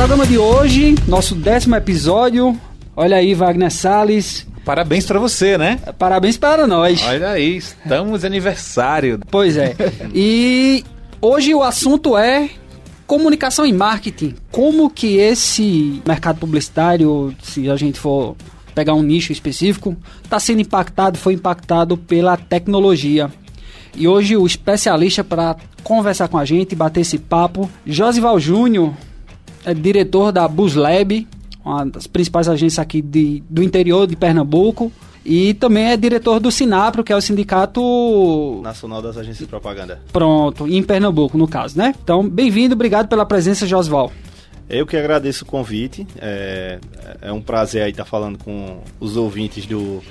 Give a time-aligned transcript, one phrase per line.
[0.00, 2.58] programa de hoje, nosso décimo episódio.
[2.96, 4.46] Olha aí, Wagner Salles.
[4.64, 5.78] Parabéns para você, né?
[5.98, 7.02] Parabéns para nós.
[7.04, 9.20] Olha aí, estamos aniversário.
[9.30, 9.76] Pois é.
[10.14, 10.82] E
[11.20, 12.48] hoje o assunto é
[13.06, 14.36] comunicação e marketing.
[14.50, 18.36] Como que esse mercado publicitário, se a gente for
[18.74, 19.94] pegar um nicho específico,
[20.24, 23.30] está sendo impactado, foi impactado pela tecnologia.
[23.94, 28.94] E hoje o especialista para conversar com a gente, bater esse papo, Josival Júnior,
[29.64, 31.26] é diretor da Buslab,
[31.64, 34.92] uma das principais agências aqui de, do interior de Pernambuco.
[35.24, 40.00] E também é diretor do Sinapro, que é o Sindicato Nacional das Agências de Propaganda.
[40.10, 41.94] Pronto, em Pernambuco, no caso, né?
[42.02, 44.10] Então, bem-vindo, obrigado pela presença, Josval.
[44.68, 46.06] Eu que agradeço o convite.
[46.16, 46.78] É,
[47.20, 50.02] é um prazer aí estar falando com os ouvintes do,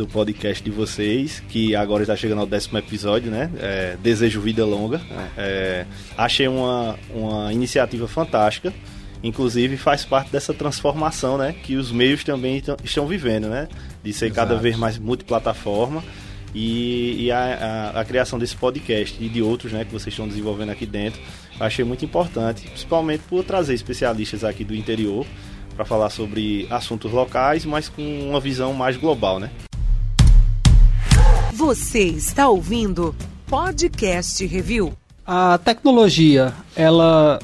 [0.00, 3.50] do podcast de vocês, que agora está chegando ao décimo episódio, né?
[3.58, 4.98] É, desejo vida longa.
[5.36, 5.84] É,
[6.16, 8.72] achei uma, uma iniciativa fantástica.
[9.22, 11.54] Inclusive faz parte dessa transformação, né?
[11.62, 13.68] Que os meios também estão vivendo, né?
[14.02, 14.48] De ser Exato.
[14.48, 16.02] cada vez mais multiplataforma.
[16.54, 20.26] E, e a, a, a, criação desse podcast e de outros né, que vocês estão
[20.26, 21.20] desenvolvendo aqui dentro,
[21.60, 25.24] achei muito importante, principalmente por trazer especialistas aqui do interior
[25.76, 29.48] para falar sobre assuntos locais, mas com uma visão mais global, né?
[31.52, 33.14] Você está ouvindo
[33.46, 34.92] Podcast Review.
[35.26, 37.40] A tecnologia, ela,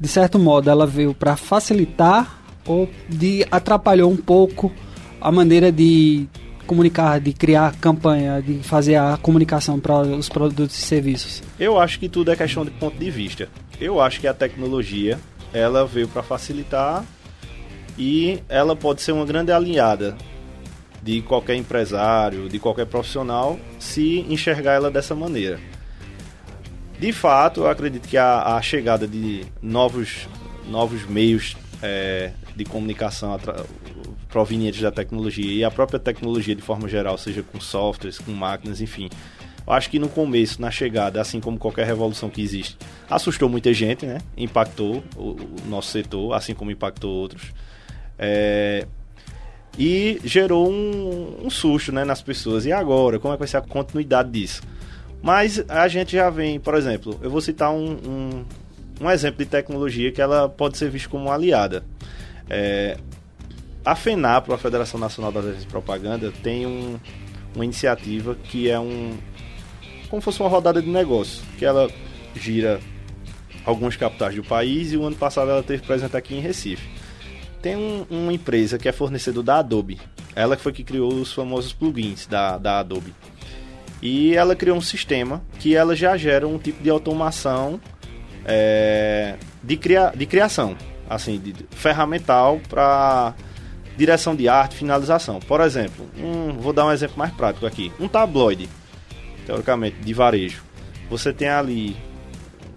[0.00, 4.72] de certo modo, ela veio para facilitar ou de atrapalhou um pouco
[5.20, 6.26] a maneira de
[6.66, 11.42] comunicar, de criar campanha, de fazer a comunicação para os produtos e serviços?
[11.60, 13.48] Eu acho que tudo é questão de ponto de vista.
[13.78, 15.20] Eu acho que a tecnologia
[15.52, 17.04] ela veio para facilitar
[17.98, 20.16] e ela pode ser uma grande aliada
[21.02, 25.58] de qualquer empresário, de qualquer profissional, se enxergar ela dessa maneira.
[26.98, 30.28] De fato, eu acredito que a, a chegada de novos,
[30.68, 33.38] novos meios é, de comunicação
[34.28, 38.80] provenientes da tecnologia e a própria tecnologia de forma geral, seja com softwares, com máquinas,
[38.80, 39.10] enfim.
[39.66, 42.76] Eu acho que no começo, na chegada, assim como qualquer revolução que existe,
[43.10, 44.18] assustou muita gente, né?
[44.36, 47.52] Impactou o, o nosso setor, assim como impactou outros.
[48.18, 48.86] É,
[49.78, 52.66] e gerou um, um, susto né, nas pessoas.
[52.66, 53.18] E agora?
[53.18, 54.62] Como é que vai ser a continuidade disso?
[55.22, 58.44] Mas a gente já vem, por exemplo, eu vou citar um, um,
[59.00, 61.84] um exemplo de tecnologia que ela pode ser vista como aliada.
[62.50, 62.98] É,
[63.84, 66.98] a FENAPRO, a Federação Nacional das Agências de Propaganda, tem um,
[67.54, 69.16] uma iniciativa que é um.
[70.08, 71.88] como fosse uma rodada de negócio, que ela
[72.34, 72.80] gira
[73.64, 77.01] alguns capitais do país e o ano passado ela teve presente aqui em Recife.
[77.62, 80.00] Tem um, uma empresa que é fornecedor da Adobe.
[80.34, 83.14] Ela foi que criou os famosos plugins da, da Adobe.
[84.02, 87.80] E ela criou um sistema que ela já gera um tipo de automação
[88.44, 90.76] é, de, cria, de criação,
[91.08, 93.34] assim, de, de ferramental para
[93.96, 95.38] direção de arte, finalização.
[95.38, 97.92] Por exemplo, um, vou dar um exemplo mais prático aqui.
[98.00, 98.68] Um tabloide,
[99.46, 100.64] teoricamente, de varejo.
[101.08, 101.96] Você tem ali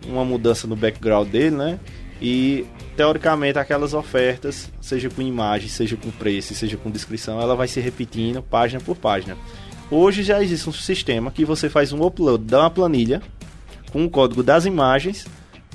[0.06, 1.79] uma mudança no background dele, né?
[2.27, 2.65] E
[2.97, 7.79] teoricamente aquelas ofertas, seja com imagem, seja com preço, seja com descrição, ela vai se
[7.79, 9.37] repetindo página por página.
[9.91, 13.21] Hoje já existe um sistema que você faz um upload da uma planilha
[13.91, 15.27] com o código das imagens,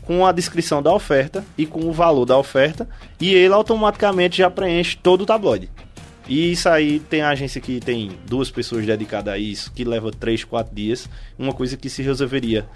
[0.02, 2.88] com a descrição da oferta e com o valor da oferta,
[3.20, 5.70] e ele automaticamente já preenche todo o tabloide.
[6.28, 10.42] E isso aí tem agência que tem duas pessoas dedicadas a isso, que leva 3,
[10.42, 12.68] 4 dias, uma coisa que se resolveria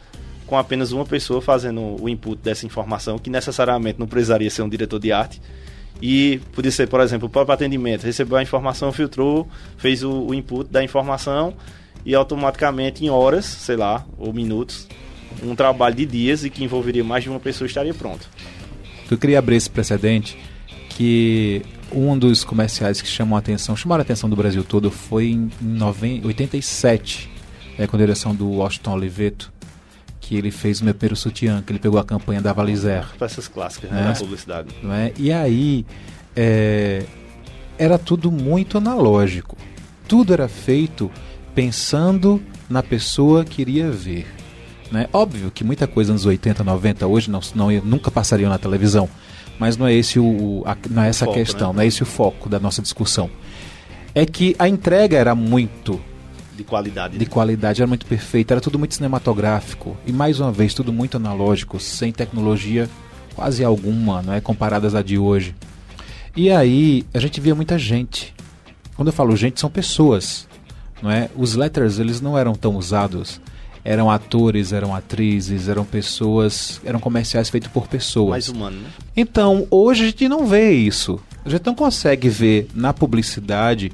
[0.46, 4.68] com apenas uma pessoa fazendo o input dessa informação, que necessariamente não precisaria ser um
[4.68, 5.40] diretor de arte.
[6.02, 8.04] E podia ser, por exemplo, o próprio atendimento.
[8.04, 11.54] Recebeu a informação, filtrou, fez o, o input da informação
[12.04, 14.86] e automaticamente, em horas, sei lá, ou minutos,
[15.42, 18.28] um trabalho de dias e que envolveria mais de uma pessoa estaria pronto.
[19.10, 20.36] Eu queria abrir esse precedente
[20.90, 21.62] que
[21.92, 25.50] um dos comerciais que chamou a atenção, chamaram a atenção do Brasil todo, foi em
[26.24, 27.30] 87,
[27.78, 29.52] é, com a direção do Washington Oliveto,
[30.24, 33.04] que ele fez o meu primeiro sutiã, que ele pegou a campanha da Valizer.
[33.18, 34.74] Peças clássicas né, da publicidade.
[34.82, 35.12] Não é?
[35.18, 35.84] E aí
[36.34, 37.04] é,
[37.76, 39.54] era tudo muito analógico.
[40.08, 41.10] Tudo era feito
[41.54, 44.26] pensando na pessoa que iria ver.
[44.90, 45.06] Né?
[45.12, 49.06] Óbvio que muita coisa nos 80, 90 hoje não, não nunca passaria na televisão,
[49.58, 51.76] mas não é esse o, a, não é essa a questão, né?
[51.76, 53.28] não é esse o foco da nossa discussão.
[54.14, 56.00] É que a entrega era muito
[56.56, 57.18] de qualidade.
[57.18, 57.30] De né?
[57.30, 59.96] qualidade, era muito perfeito, era tudo muito cinematográfico.
[60.06, 62.88] E mais uma vez, tudo muito analógico, sem tecnologia
[63.34, 64.40] quase alguma, não é?
[64.40, 65.54] Comparadas a de hoje.
[66.36, 68.34] E aí, a gente via muita gente.
[68.96, 70.48] Quando eu falo gente, são pessoas.
[71.02, 71.28] Não é?
[71.36, 73.40] Os letters, eles não eram tão usados.
[73.84, 78.30] eram atores, eram atrizes, eram pessoas, eram comerciais feitos por pessoas.
[78.30, 78.88] Mais humano, né?
[79.14, 81.20] Então, hoje a gente não vê isso.
[81.44, 83.92] A gente não consegue ver na publicidade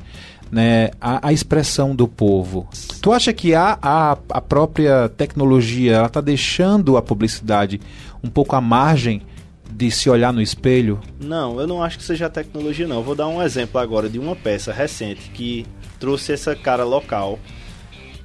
[0.50, 2.68] né, a, a expressão do povo.
[3.00, 7.80] Tu acha que a, a, a própria tecnologia está deixando a publicidade
[8.22, 9.22] um pouco à margem
[9.70, 11.00] de se olhar no espelho?
[11.20, 12.96] Não, eu não acho que seja a tecnologia, não.
[12.96, 15.64] Eu vou dar um exemplo agora de uma peça recente que
[15.98, 17.38] trouxe essa cara local,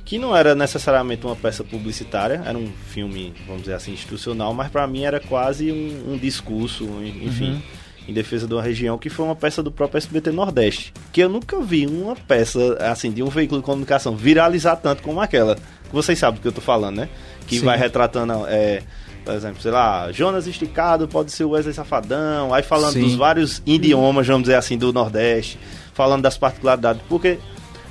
[0.03, 4.69] que não era necessariamente uma peça publicitária, era um filme, vamos dizer assim, institucional, mas
[4.69, 6.85] para mim era quase um, um discurso,
[7.23, 7.53] enfim.
[7.53, 10.93] Uhum em defesa de uma região, que foi uma peça do próprio SBT Nordeste.
[11.11, 15.19] Que eu nunca vi uma peça, assim, de um veículo de comunicação viralizar tanto como
[15.19, 15.57] aquela.
[15.91, 17.09] Vocês sabem do que eu tô falando, né?
[17.47, 17.65] Que Sim.
[17.65, 18.83] vai retratando, é,
[19.23, 23.01] por exemplo, sei lá, Jonas Esticado pode ser o Wesley Safadão, aí falando Sim.
[23.01, 25.59] dos vários idiomas, vamos dizer assim, do Nordeste,
[25.93, 27.39] falando das particularidades, porque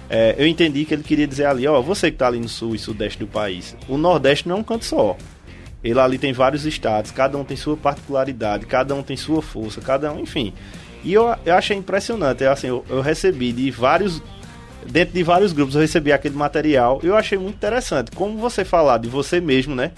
[0.08, 2.75] é, eu entendi que ele queria dizer ali, ó, você que tá ali no sul
[2.75, 5.17] e sudeste do país, o Nordeste não é um canto só.
[5.84, 9.81] Ele ali tem vários estados, cada um tem sua particularidade, cada um tem sua força,
[9.82, 10.54] cada um, enfim.
[11.04, 14.22] E eu, eu achei impressionante, eu, assim, eu, eu recebi de vários
[14.86, 18.98] dentro de vários grupos eu recebi aquele material eu achei muito interessante como você falar
[18.98, 19.92] de você mesmo, né?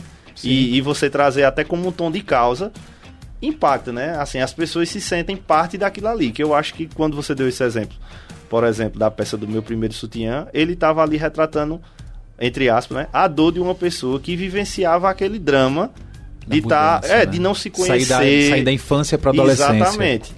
[0.45, 2.71] E, e, você trazer até como um tom de causa
[3.41, 4.17] impacta, né?
[4.19, 6.31] Assim, as pessoas se sentem parte daquilo ali.
[6.31, 7.97] Que eu acho que quando você deu esse exemplo,
[8.49, 11.81] por exemplo, da peça do meu primeiro sutiã, ele estava ali retratando
[12.41, 15.91] entre aspas, né, a dor de uma pessoa que vivenciava aquele drama
[16.47, 17.27] de tá, é, né?
[17.27, 19.75] de não se conhecer, sair da, sair da infância para adolescência.
[19.75, 20.33] Exatamente.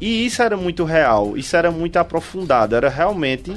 [0.00, 3.56] E isso era muito real, isso era muito aprofundado, era realmente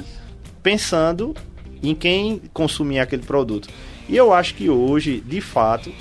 [0.62, 1.34] pensando
[1.82, 3.68] em quem consumia aquele produto.
[4.08, 5.92] E eu acho que hoje, de fato,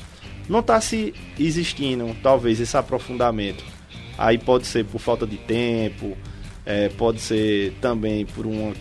[0.47, 3.63] não está se existindo talvez esse aprofundamento.
[4.17, 6.17] Aí pode ser por falta de tempo,
[6.65, 8.73] é, pode ser também por uma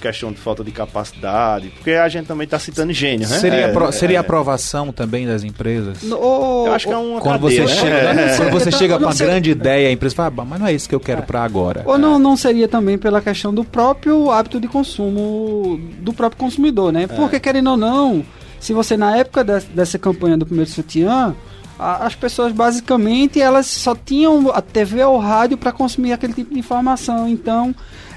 [0.00, 3.38] questão de falta de capacidade, porque a gente também está citando gênio, né?
[3.38, 6.02] Seria, é, seria é, aprovação também das empresas?
[6.02, 7.80] No, eu acho que é uma quando cadeia, você né?
[7.80, 8.36] chega, é.
[8.36, 10.88] quando você chega para uma grande ideia, a empresa fala, ah, mas não é isso
[10.88, 11.82] que eu quero para agora.
[11.86, 16.92] Ou não, não seria também pela questão do próprio hábito de consumo do próprio consumidor,
[16.92, 17.06] né?
[17.06, 18.24] Porque querendo ou não,
[18.60, 21.34] se você na época de, dessa campanha do primeiro sutiã
[21.78, 26.60] as pessoas basicamente elas só tinham a TV ou rádio para consumir aquele tipo de
[26.60, 27.28] informação.
[27.28, 27.74] Então,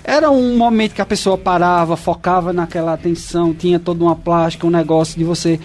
[0.08, 4.70] era um momento que a pessoa parava, focava naquela atenção, tinha toda uma plástica, um
[4.70, 5.60] negócio de você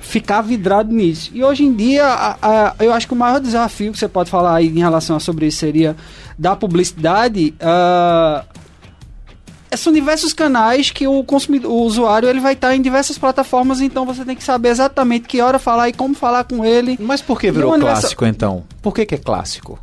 [0.00, 1.30] ficar vidrado nisso.
[1.34, 4.30] E hoje em dia, a, a, eu acho que o maior desafio que você pode
[4.30, 5.94] falar aí em relação a sobre isso seria
[6.38, 7.54] da publicidade.
[7.60, 8.42] Uh,
[9.76, 14.06] são diversos canais que o consumidor, o usuário ele vai estar em diversas plataformas, então
[14.06, 16.96] você tem que saber exatamente que hora falar e como falar com ele.
[16.98, 18.64] Mas por que virou clássico então?
[18.80, 19.78] Por que, que é clássico?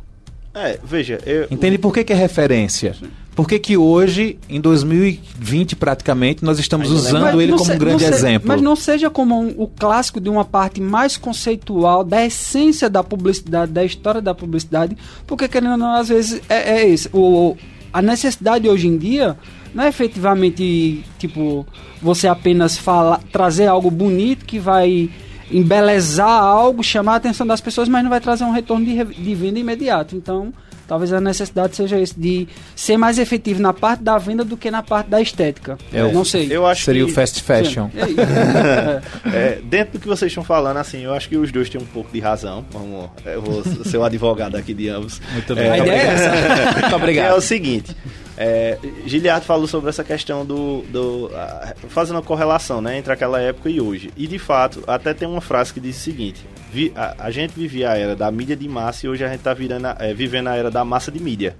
[0.52, 1.46] É, veja, eu...
[1.48, 2.94] Entende por que, que é referência?
[2.94, 3.19] Sim.
[3.34, 8.04] Por que, que hoje, em 2020 praticamente, nós estamos usando ele como se, um grande
[8.04, 8.48] se, exemplo?
[8.48, 13.02] Mas não seja como um, o clássico de uma parte mais conceitual da essência da
[13.02, 14.96] publicidade, da história da publicidade,
[15.26, 17.08] porque querendo ou não, às vezes é, é isso.
[17.12, 17.56] O,
[17.92, 19.36] a necessidade hoje em dia
[19.74, 21.66] não é efetivamente tipo
[22.02, 25.08] você apenas fala, trazer algo bonito que vai
[25.50, 29.34] embelezar algo, chamar a atenção das pessoas, mas não vai trazer um retorno de, de
[29.34, 30.16] venda imediato.
[30.16, 30.52] Então,
[30.90, 34.72] Talvez a necessidade seja isso, de ser mais efetivo na parte da venda do que
[34.72, 35.78] na parte da estética.
[35.92, 36.48] É, eu não sei.
[36.50, 37.12] Eu acho Seria que...
[37.12, 37.88] o fast fashion.
[37.94, 39.00] É,
[39.32, 41.84] é, dentro do que vocês estão falando, assim, eu acho que os dois têm um
[41.84, 42.64] pouco de razão.
[42.72, 45.22] Vamos, eu vou ser o advogado aqui de ambos.
[45.32, 45.68] Muito bem.
[45.68, 46.72] É, a ideia é essa.
[46.80, 47.30] Muito obrigado.
[47.30, 47.94] É o seguinte.
[48.42, 50.80] É, Giliard falou sobre essa questão do.
[50.88, 54.10] do uh, fazendo a correlação né, entre aquela época e hoje.
[54.16, 56.40] E de fato, até tem uma frase que diz o seguinte:
[56.72, 59.40] vi, a, a, gente vivia a era da mídia de massa e hoje a gente
[59.40, 59.54] está
[59.98, 61.54] é, vivendo a era da massa de mídia.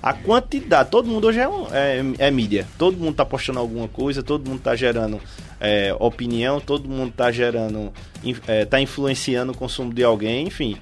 [0.00, 2.64] A quantidade, todo mundo hoje é, é, é mídia.
[2.78, 5.20] Todo mundo está postando alguma coisa, todo mundo está gerando
[5.58, 7.92] é, opinião, todo mundo está gerando,
[8.22, 10.76] está é, influenciando o consumo de alguém, enfim.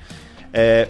[0.52, 0.88] É,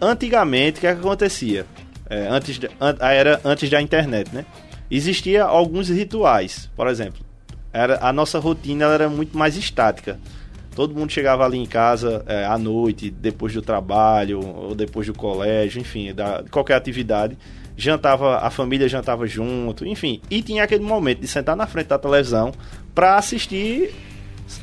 [0.00, 1.64] antigamente, o que, é que acontecia?
[2.10, 4.44] Antes, de, a era antes da internet, né?
[4.90, 7.24] Existia alguns rituais, por exemplo.
[7.72, 10.18] Era, a nossa rotina era muito mais estática.
[10.74, 15.14] Todo mundo chegava ali em casa é, à noite, depois do trabalho, ou depois do
[15.14, 17.38] colégio, enfim, da, qualquer atividade.
[17.76, 20.20] Jantava, a família jantava junto, enfim.
[20.30, 22.52] E tinha aquele momento de sentar na frente da televisão
[22.94, 23.92] para assistir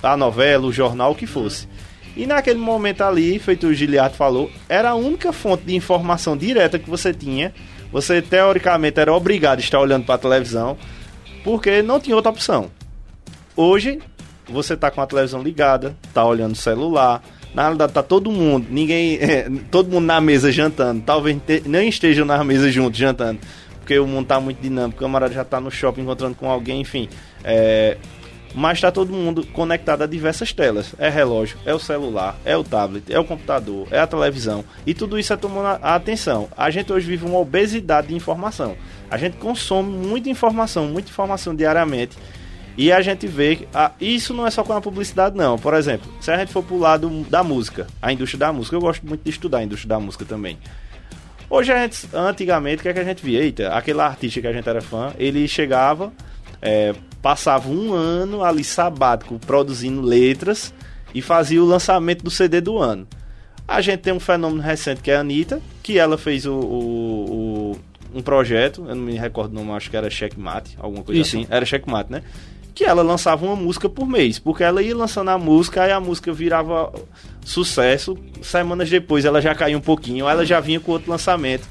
[0.01, 1.67] a novela, o jornal, o que fosse.
[2.15, 6.77] E naquele momento ali, feito o Giliardo falou, era a única fonte de informação direta
[6.77, 7.53] que você tinha.
[7.91, 10.77] Você, teoricamente, era obrigado a estar olhando para a televisão,
[11.43, 12.69] porque não tinha outra opção.
[13.55, 13.99] Hoje,
[14.47, 17.21] você tá com a televisão ligada, tá olhando o celular.
[17.53, 21.01] Na realidade, tá todo mundo, ninguém, é, todo mundo na mesa jantando.
[21.01, 23.39] Talvez nem estejam na mesa juntos jantando,
[23.79, 24.97] porque o mundo tá muito dinâmico.
[24.97, 27.09] O camarada já tá no shopping encontrando com alguém, enfim.
[27.43, 27.97] É,
[28.53, 30.93] mas está todo mundo conectado a diversas telas.
[30.97, 34.63] É relógio, é o celular, é o tablet, é o computador, é a televisão.
[34.85, 36.47] E tudo isso é tomando a atenção.
[36.55, 38.75] A gente hoje vive uma obesidade de informação.
[39.09, 42.17] A gente consome muita informação, muita informação diariamente.
[42.77, 43.67] E a gente vê.
[43.73, 45.57] Ah, isso não é só com a publicidade, não.
[45.57, 48.81] Por exemplo, se a gente for pro lado da música, a indústria da música, eu
[48.81, 50.57] gosto muito de estudar a indústria da música também.
[51.49, 53.41] Hoje, a gente, antigamente, o que, é que a gente via?
[53.41, 56.13] Eita, aquele artista que a gente era fã, ele chegava,
[56.61, 60.73] é, passava um ano ali sabático produzindo letras
[61.13, 63.07] e fazia o lançamento do CD do ano.
[63.67, 67.71] A gente tem um fenômeno recente que é a Anitta, que ela fez o, o,
[67.71, 67.77] o
[68.13, 71.37] um projeto, eu não me recordo o nome, acho que era Checkmate, alguma coisa Isso.
[71.37, 71.47] assim.
[71.49, 72.23] Era Checkmate, né?
[72.73, 75.99] Que ela lançava uma música por mês, porque ela ia lançando a música, aí a
[75.99, 76.91] música virava
[77.45, 78.17] sucesso.
[78.41, 81.67] Semanas depois ela já caiu um pouquinho, ela já vinha com outro lançamento.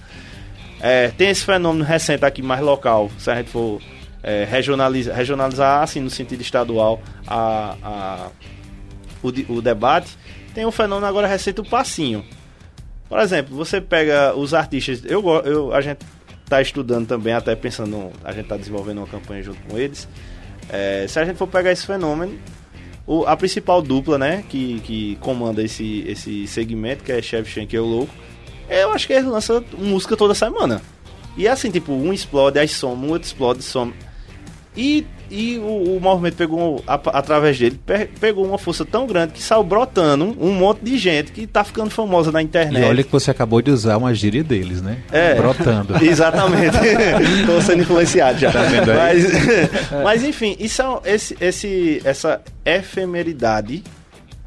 [0.80, 3.80] É, tem esse fenômeno recente aqui mais local, se a gente for
[4.22, 8.28] é, regionalizar, regionalizar assim no sentido estadual a, a,
[9.22, 10.16] o, o debate,
[10.54, 12.24] tem um fenômeno agora recente, o passinho.
[13.08, 15.98] Por exemplo, você pega os artistas, eu, eu a gente
[16.48, 20.08] tá estudando também, até pensando, a gente tá desenvolvendo uma campanha junto com eles.
[20.68, 22.38] É, se a gente for pegar esse fenômeno,
[23.06, 27.78] o- a principal dupla, né, que, que comanda esse, esse segmento, que é Shevchenko e
[27.78, 28.12] o Louco,
[28.68, 30.80] eu acho que eles lançam música toda semana.
[31.36, 33.92] E é assim, tipo, um explode, aí soma, um outro explode, soma.
[34.76, 39.32] E, e o, o movimento pegou, a- através dele, pe- pegou uma força tão grande
[39.32, 42.82] que saiu brotando um monte de gente que tá ficando famosa na internet.
[42.84, 44.98] E olha que você acabou de usar uma gíria deles, né?
[45.10, 45.34] É.
[45.34, 45.96] Brotando.
[46.04, 46.76] Exatamente.
[47.46, 48.52] Tô sendo influenciado já.
[48.52, 48.96] Tá vendo aí?
[48.96, 49.24] Mas,
[50.04, 53.82] mas enfim, isso é, esse, esse, essa efemeridade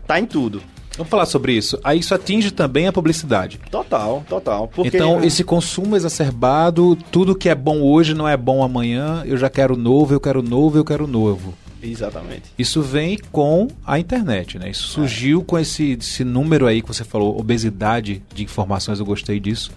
[0.08, 0.62] tá em tudo.
[0.98, 1.80] Vamos falar sobre isso.
[1.84, 3.60] Aí isso atinge também a publicidade.
[3.72, 4.68] Total, total.
[4.68, 9.38] Porque Então, esse consumo exacerbado, tudo que é bom hoje não é bom amanhã, eu
[9.38, 11.54] já quero novo, eu quero novo, eu quero novo.
[11.82, 12.44] Exatamente.
[12.58, 14.70] Isso vem com a internet, né?
[14.70, 19.40] Isso surgiu com esse, esse número aí que você falou, obesidade de informações, eu gostei
[19.40, 19.72] disso,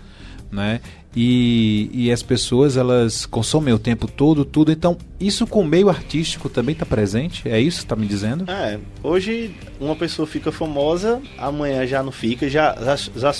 [0.50, 0.80] né?
[1.18, 4.70] E, e as pessoas, elas consomem o tempo todo, tudo.
[4.70, 7.48] Então, isso com o meio artístico também está presente?
[7.48, 8.44] É isso que está me dizendo?
[8.50, 9.50] É, hoje
[9.80, 12.76] uma pessoa fica famosa, amanhã já não fica, já,
[13.16, 13.34] já,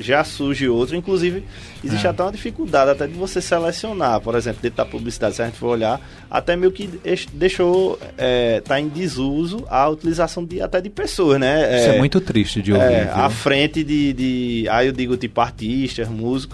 [0.00, 0.96] já, surge outra.
[0.96, 1.44] Inclusive,
[1.84, 2.10] existe É.
[2.10, 5.56] até uma dificuldade até de você selecionar, por exemplo, dentro da publicidade, se a gente
[5.56, 10.80] for olhar, até meio que deix- deixou, é, tá em desuso a utilização de, até
[10.80, 11.78] de pessoas, né?
[11.78, 12.84] Isso é muito triste de ouvir.
[12.84, 14.68] É, à frente de, de.
[14.68, 16.49] Aí eu digo tipo artistas, músicos.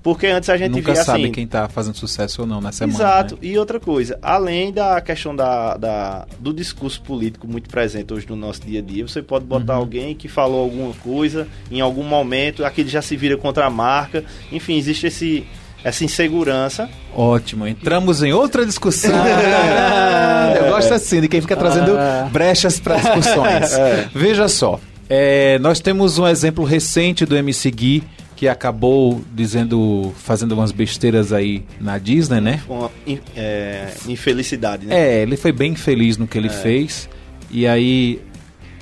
[0.00, 1.32] Porque antes a gente Nunca via sabe assim.
[1.32, 2.96] quem está fazendo sucesso ou não na semana.
[2.98, 3.34] Exato.
[3.34, 3.40] né?
[3.42, 8.36] E outra coisa, além da questão da, da- do discurso político muito presente hoje no
[8.36, 9.80] nosso dia a dia, você pode botar Uhum.
[9.80, 14.24] alguém que falou alguma coisa em algum momento, aquele já se vira contra a marca.
[14.52, 15.44] Enfim, existe esse,
[15.84, 16.88] essa insegurança.
[17.14, 19.10] Ótimo, entramos em outra discussão.
[20.56, 22.28] Eu gosto assim, de quem fica trazendo Ah.
[22.32, 23.72] brechas para discussões.
[24.14, 24.78] Veja só,
[25.08, 28.04] é, nós temos um exemplo recente do MC Gui,
[28.38, 32.62] que acabou dizendo, fazendo umas besteiras aí na Disney, né?
[32.68, 32.88] Uma
[33.36, 34.96] é, infelicidade, né?
[34.96, 37.08] É, ele foi bem feliz no que ele fez.
[37.50, 38.20] E aí,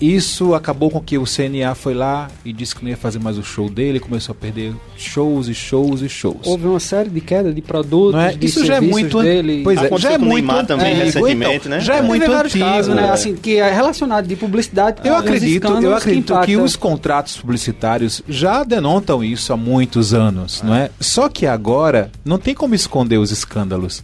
[0.00, 3.38] isso acabou com que o CNA foi lá e disse que não ia fazer mais
[3.38, 6.38] o show dele, começou a perder shows e shows e shows.
[6.46, 8.32] Houve uma série de queda de produtos, Não é?
[8.34, 9.62] de Isso já é muito dele.
[9.64, 11.80] Pois é, já é muito Neymar também, antigo, recentemente, então, né?
[11.80, 12.02] Já é É.
[12.02, 12.64] muito antigo.
[12.64, 13.06] casos, né?
[13.06, 13.10] é.
[13.10, 15.00] Assim, que é relacionado de publicidade.
[15.04, 16.64] Eu acredito, eu acredito que, impactam.
[16.64, 20.90] os contratos publicitários já denotam isso há muitos anos, não é?
[21.00, 24.02] Só que agora não tem como esconder os escândalos.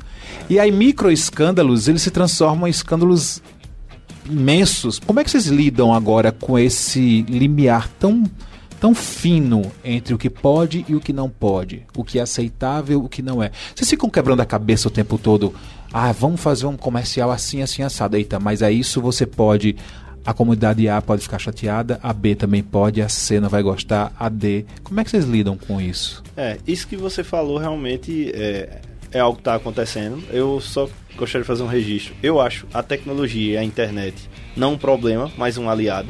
[0.49, 3.43] E aí micro escândalos, eles se transformam em escândalos
[4.29, 4.99] imensos.
[4.99, 8.25] Como é que vocês lidam agora com esse limiar tão
[8.83, 13.05] tão fino entre o que pode e o que não pode, o que é aceitável
[13.05, 13.52] o que não é.
[13.73, 15.55] Vocês ficam quebrando a cabeça o tempo todo.
[15.93, 18.17] Ah, vamos fazer um comercial assim, assim, assado.
[18.17, 19.76] Eita, mas a isso você pode.
[20.25, 24.12] A comunidade A pode ficar chateada, a B também pode, a C não vai gostar,
[24.19, 24.64] a D.
[24.83, 26.23] Como é que vocês lidam com isso?
[26.37, 28.81] É, isso que você falou realmente é,
[29.12, 30.23] é algo que está acontecendo.
[30.31, 32.14] Eu só gostaria de fazer um registro.
[32.23, 36.09] Eu acho a tecnologia e a internet não um problema, mas um aliado.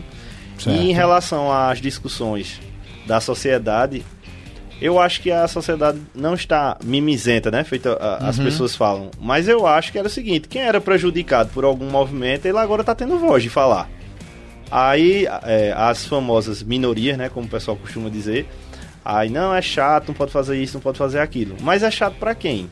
[0.58, 0.76] Certo.
[0.80, 2.60] E em relação às discussões
[3.06, 4.04] da sociedade,
[4.80, 7.64] eu acho que a sociedade não está mimizenta, né?
[7.64, 9.10] Feita a- as pessoas falam.
[9.20, 12.82] Mas eu acho que era o seguinte: quem era prejudicado por algum movimento, ele agora
[12.82, 13.88] está tendo voz de falar.
[14.70, 18.48] Aí é, as famosas minorias, né, como o pessoal costuma dizer,
[19.04, 21.56] aí não é chato, não pode fazer isso, não pode fazer aquilo.
[21.60, 22.70] Mas é chato pra quem?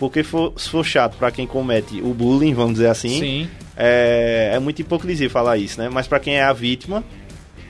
[0.00, 4.58] Porque for- se for chato pra quem comete o bullying, vamos dizer assim, é, é
[4.58, 5.88] muita hipocrisia falar isso, né?
[5.90, 7.04] Mas pra quem é a vítima,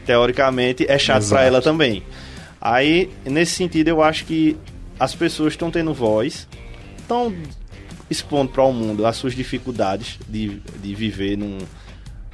[0.06, 1.42] teoricamente é chato pra Exato.
[1.42, 2.02] ela também.
[2.60, 4.56] Aí, nesse sentido, eu acho que
[4.98, 6.46] as pessoas estão tendo voz,
[6.98, 7.34] estão
[8.08, 11.58] expondo para o mundo as suas dificuldades de, de viver num,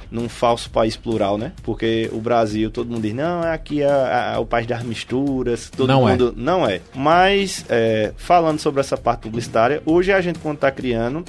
[0.09, 1.51] num falso país plural, né?
[1.63, 5.87] Porque o Brasil, todo mundo diz, não, aqui é, é o país das misturas, todo
[5.87, 6.11] Não é.
[6.11, 6.33] mundo.
[6.35, 6.81] Não é.
[6.95, 11.23] Mas, é, falando sobre essa parte publicitária, hoje a gente, quando está criando,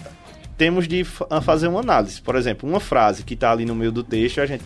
[0.56, 2.20] temos de fa- fazer uma análise.
[2.20, 4.62] Por exemplo, uma frase que está ali no meio do texto, a gente.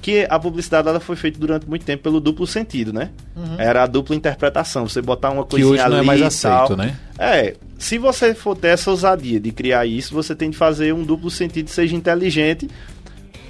[0.00, 3.10] Que a publicidade ela foi feita durante muito tempo pelo duplo sentido, né?
[3.56, 4.88] Era a dupla interpretação.
[4.88, 6.76] Você botar uma Que coisinha hoje não é ali mais aceito, tal.
[6.76, 6.96] né?
[7.16, 11.04] É, se você for ter essa ousadia de criar isso, você tem de fazer um
[11.04, 12.68] duplo sentido, seja inteligente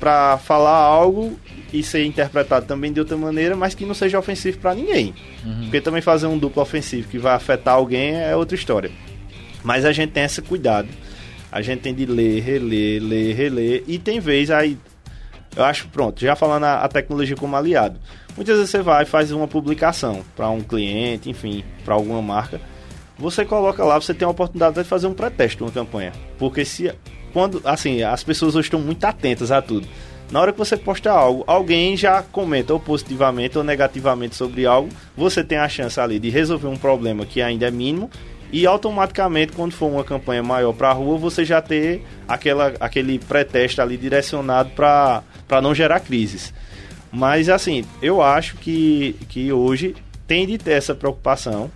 [0.02, 1.38] para falar algo
[1.72, 5.14] e ser interpretado também de outra maneira, mas que não seja ofensivo para ninguém.
[5.62, 8.90] Porque também fazer um duplo ofensivo que vai afetar alguém é outra história.
[9.62, 10.88] Mas a gente tem esse cuidado.
[11.52, 13.84] A gente tem de ler, reler, ler, reler.
[13.86, 14.76] E tem vez aí.
[15.54, 18.00] Eu acho, pronto, já falando a, a tecnologia como aliado.
[18.36, 22.60] Muitas vezes você vai e faz uma publicação para um cliente, enfim, para alguma marca.
[23.18, 26.10] Você coloca lá, você tem a oportunidade de fazer um pré-teste de uma campanha.
[26.40, 26.92] Porque se.
[27.32, 27.60] Quando.
[27.64, 29.86] Assim, as pessoas hoje estão muito atentas a tudo.
[30.30, 34.88] Na hora que você posta algo, alguém já comenta ou positivamente ou negativamente sobre algo,
[35.14, 38.10] você tem a chance ali de resolver um problema que ainda é mínimo
[38.52, 43.18] e automaticamente, quando for uma campanha maior para a rua, você já ter aquela, aquele
[43.18, 45.22] pré-teste ali direcionado para
[45.62, 46.52] não gerar crises.
[47.10, 49.96] Mas assim, eu acho que, que hoje
[50.26, 51.70] tem de ter essa preocupação.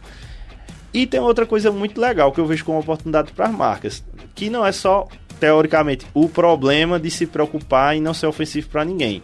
[0.92, 4.50] E tem outra coisa muito legal que eu vejo como oportunidade para as marcas, que
[4.50, 9.22] não é só teoricamente o problema de se preocupar e não ser ofensivo para ninguém,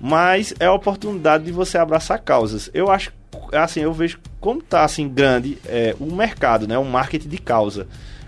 [0.00, 2.70] mas é a oportunidade de você abraçar causas.
[2.74, 3.12] Eu acho,
[3.52, 7.86] assim, eu vejo como tá assim grande é, o mercado, né, o marketing de causa.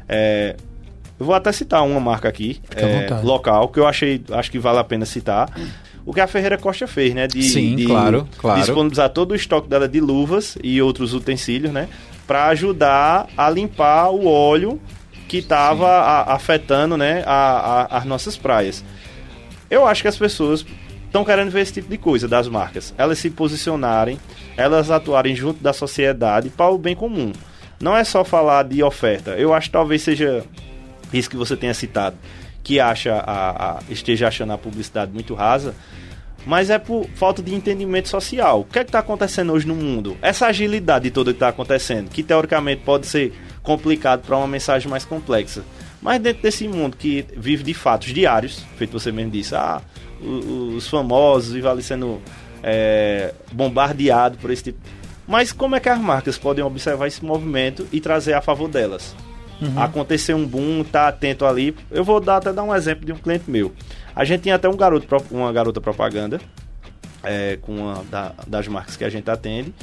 [0.08, 0.56] É,
[1.18, 4.78] eu vou até citar uma marca aqui, é, local, que eu achei, acho que vale
[4.78, 5.50] a pena citar.
[6.04, 7.26] O que a Ferreira Costa fez, né?
[7.26, 8.60] De, Sim, de claro, claro.
[8.60, 11.88] disponibilizar todo o estoque dela de luvas e outros utensílios, né?
[12.26, 14.80] Para ajudar a limpar o óleo
[15.28, 17.22] que estava afetando, né?
[17.26, 18.84] A, a- as nossas praias.
[19.70, 20.64] Eu acho que as pessoas
[21.06, 22.94] estão querendo ver esse tipo de coisa das marcas.
[22.96, 24.18] Elas se posicionarem,
[24.56, 27.32] elas atuarem junto da sociedade para o bem comum.
[27.80, 29.32] Não é só falar de oferta.
[29.32, 30.44] Eu acho que talvez seja
[31.12, 32.16] isso que você tenha citado,
[32.62, 35.74] que acha a, a- esteja achando a publicidade muito rasa,
[36.46, 38.60] mas é por falta de entendimento social.
[38.60, 40.16] O que é que está acontecendo hoje no mundo?
[40.22, 43.32] Essa agilidade toda que está acontecendo, que teoricamente pode ser
[43.66, 45.62] complicado para uma mensagem mais complexa.
[46.00, 49.82] Mas dentro desse mundo que vive de fatos diários, feito você mesmo disse, ah,
[50.76, 52.22] os famosos vivem ali sendo
[52.62, 54.78] é, bombardeado por esse tipo.
[55.26, 59.14] Mas como é que as marcas podem observar esse movimento e trazer a favor delas?
[59.76, 61.74] Acontecer um boom, tá atento ali.
[61.90, 63.72] Eu vou dar, até dar um exemplo de um cliente meu.
[64.14, 66.38] A gente tinha até um garoto, uma garota propaganda
[67.24, 69.74] é, com uma da- das marcas que a gente atende.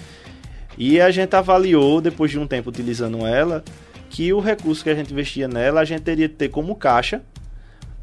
[0.77, 3.63] E a gente avaliou, depois de um tempo utilizando ela,
[4.09, 7.21] que o recurso que a gente investia nela, a gente teria de ter como caixa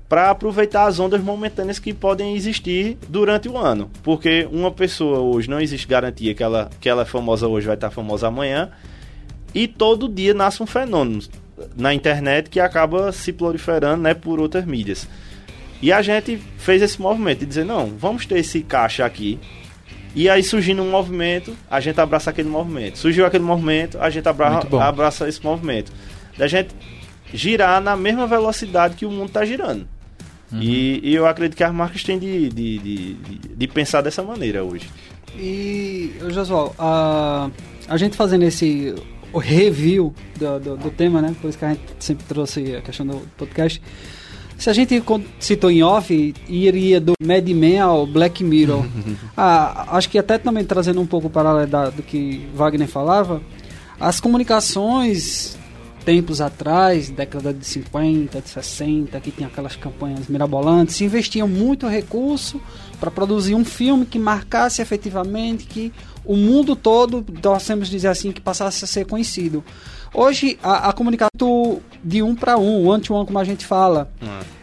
[0.09, 3.89] para aproveitar as ondas momentâneas que podem existir durante o ano.
[4.03, 7.77] Porque uma pessoa hoje não existe garantia que ela, que ela é famosa hoje vai
[7.77, 8.71] estar famosa amanhã.
[9.55, 11.23] E todo dia nasce um fenômeno
[11.77, 15.07] na internet que acaba se proliferando né, por outras mídias.
[15.81, 19.39] E a gente fez esse movimento de dizer, não, vamos ter esse caixa aqui.
[20.15, 22.99] E aí surgindo um movimento, a gente abraça aquele movimento.
[22.99, 25.93] Surgiu aquele movimento, a gente abra abraça esse movimento.
[26.37, 26.71] Da gente
[27.33, 29.87] girar na mesma velocidade que o mundo está girando.
[30.53, 33.15] E, e eu acredito que as marcas têm de, de, de,
[33.57, 34.91] de- pensar dessa maneira hoje.
[35.37, 37.49] E, Josual, a,
[37.87, 38.93] a gente fazendo esse
[39.33, 41.37] review do, do, do tema, né?
[41.41, 43.81] Por isso que a gente sempre trouxe a questão do podcast.
[44.61, 45.03] Se a gente
[45.39, 48.85] citou em off, iria do Mad Men ao Black Mirror.
[49.35, 53.41] ah, acho que até também trazendo um pouco o paralelo do que Wagner falava,
[53.99, 55.59] as comunicações
[56.05, 61.87] tempos atrás, década de 50, de 60, que tinha aquelas campanhas mirabolantes, se investiam muito
[61.87, 62.61] recurso
[62.99, 65.91] para produzir um filme que marcasse efetivamente que
[66.23, 69.65] o mundo todo, nós temos dizer assim, que passasse a ser conhecido.
[70.13, 74.11] Hoje a, a comunicação de um para um, one to one, como a gente fala.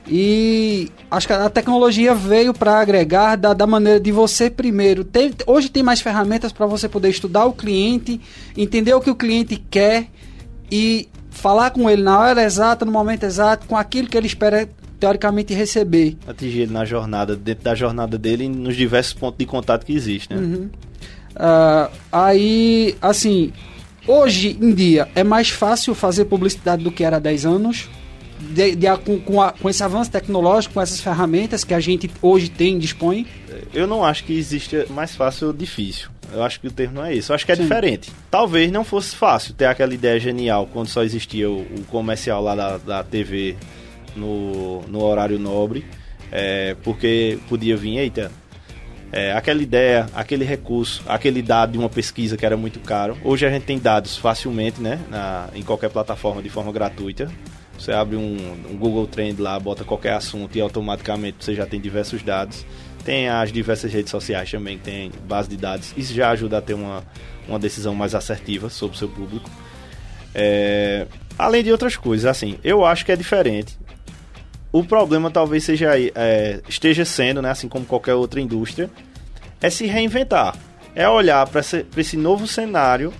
[0.07, 5.05] E acho que a tecnologia veio para agregar da, da maneira de você primeiro.
[5.45, 8.19] hoje tem mais ferramentas para você poder estudar o cliente,
[8.55, 10.07] entender o que o cliente quer
[10.71, 14.67] e falar com ele na hora exata, no momento exato, com aquilo que ele espera
[14.99, 16.17] teoricamente receber.
[16.27, 19.93] Atingir ele na jornada, dentro da jornada dele, e nos diversos pontos de contato que
[19.93, 20.41] existe, né?
[20.41, 20.69] Uhum.
[21.35, 23.53] Ah, aí, assim,
[24.07, 27.89] hoje em dia é mais fácil fazer publicidade do que era há 10 anos.
[28.39, 32.09] De, de- com, com a- com esse avanço tecnológico, com essas ferramentas que a gente
[32.21, 33.25] hoje tem, dispõe.
[33.73, 36.09] Eu não acho que existe mais fácil ou difícil.
[36.31, 37.31] Eu acho que o termo não é isso.
[37.31, 37.63] Eu acho que é Sim.
[37.63, 38.11] diferente.
[38.29, 42.53] Talvez não fosse fácil ter aquela ideia genial quando só existia o, o comercial lá
[42.53, 43.55] da, da TV
[44.15, 45.83] no, no horário nobre.
[46.31, 48.31] é, porque podia vir, eita,
[49.11, 53.17] é, aquela ideia, aquele recurso, aquele dado de uma pesquisa que era muito caro.
[53.23, 54.99] Hoje a gente tem dados facilmente, né?
[55.09, 57.31] Na, em qualquer plataforma de forma gratuita.
[57.77, 58.37] Você abre um,
[58.69, 62.65] um Google Trend lá, bota qualquer assunto e automaticamente você já tem diversos dados.
[63.05, 65.93] Tem as diversas redes sociais também que tem base de dados.
[65.95, 67.03] Isso já ajuda a ter uma,
[67.47, 69.49] uma decisão mais assertiva sobre o seu público.
[70.35, 73.77] É, além de outras coisas, assim, eu acho que é diferente.
[74.77, 78.91] O problema talvez seja é, esteja sendo, né, assim como qualquer outra indústria,
[79.59, 80.55] é se reinventar.
[80.93, 83.11] É olhar para esse, esse novo cenário,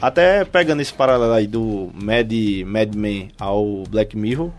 [0.00, 2.30] até pegando esse paralelo aí do Mad,
[2.66, 4.50] Mad Men ao Black Mirror,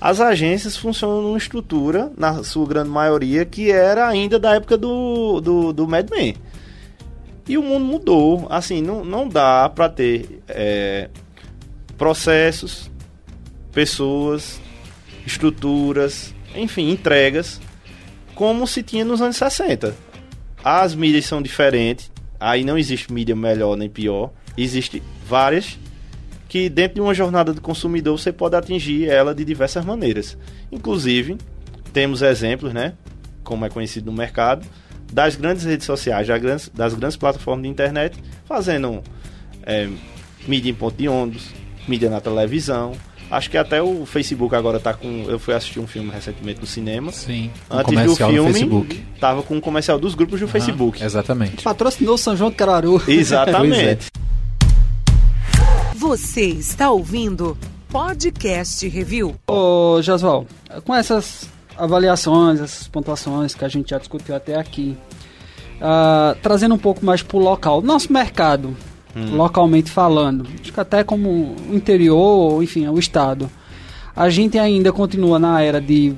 [0.00, 5.38] as agências funcionam numa estrutura, na sua grande maioria, que era ainda da época do,
[5.42, 6.34] do, do Mad Men.
[7.46, 8.46] E o mundo mudou.
[8.48, 11.10] Assim, não, não dá para ter é,
[11.98, 12.90] processos,
[13.70, 14.58] pessoas,
[15.26, 17.60] estruturas, enfim, entregas,
[18.34, 19.94] como se tinha nos anos 60.
[20.62, 25.78] As mídias são diferentes, aí não existe mídia melhor nem pior, existe várias
[26.48, 30.36] que dentro de uma jornada do consumidor você pode atingir ela de diversas maneiras.
[30.72, 31.38] Inclusive,
[31.92, 32.94] temos exemplos, né,
[33.44, 34.66] como é conhecido no mercado,
[35.12, 39.00] das grandes redes sociais, das grandes, das grandes plataformas de internet, fazendo
[39.62, 39.88] é,
[40.46, 41.50] mídia em ponto de ônibus,
[41.86, 42.92] mídia na televisão.
[43.30, 45.24] Acho que até o Facebook agora tá com.
[45.28, 47.12] Eu fui assistir um filme recentemente no cinema.
[47.12, 47.50] Sim.
[47.70, 49.04] Um Antes do comercial no filme, Facebook.
[49.20, 51.02] tava com um comercial dos grupos do Facebook.
[51.02, 51.62] Exatamente.
[51.62, 53.00] Patrocinou São João do Caruaru.
[53.06, 54.08] Exatamente.
[55.94, 57.56] Você está ouvindo
[57.88, 59.36] Podcast Review.
[59.46, 60.46] Ô, Jasval,
[60.84, 64.96] com essas avaliações, essas pontuações que a gente já discutiu até aqui,
[65.80, 68.76] ah, trazendo um pouco mais pro local, nosso mercado,
[69.14, 73.50] localmente falando, acho que até como o interior, ou, enfim, o estado,
[74.14, 76.14] a gente ainda continua na era de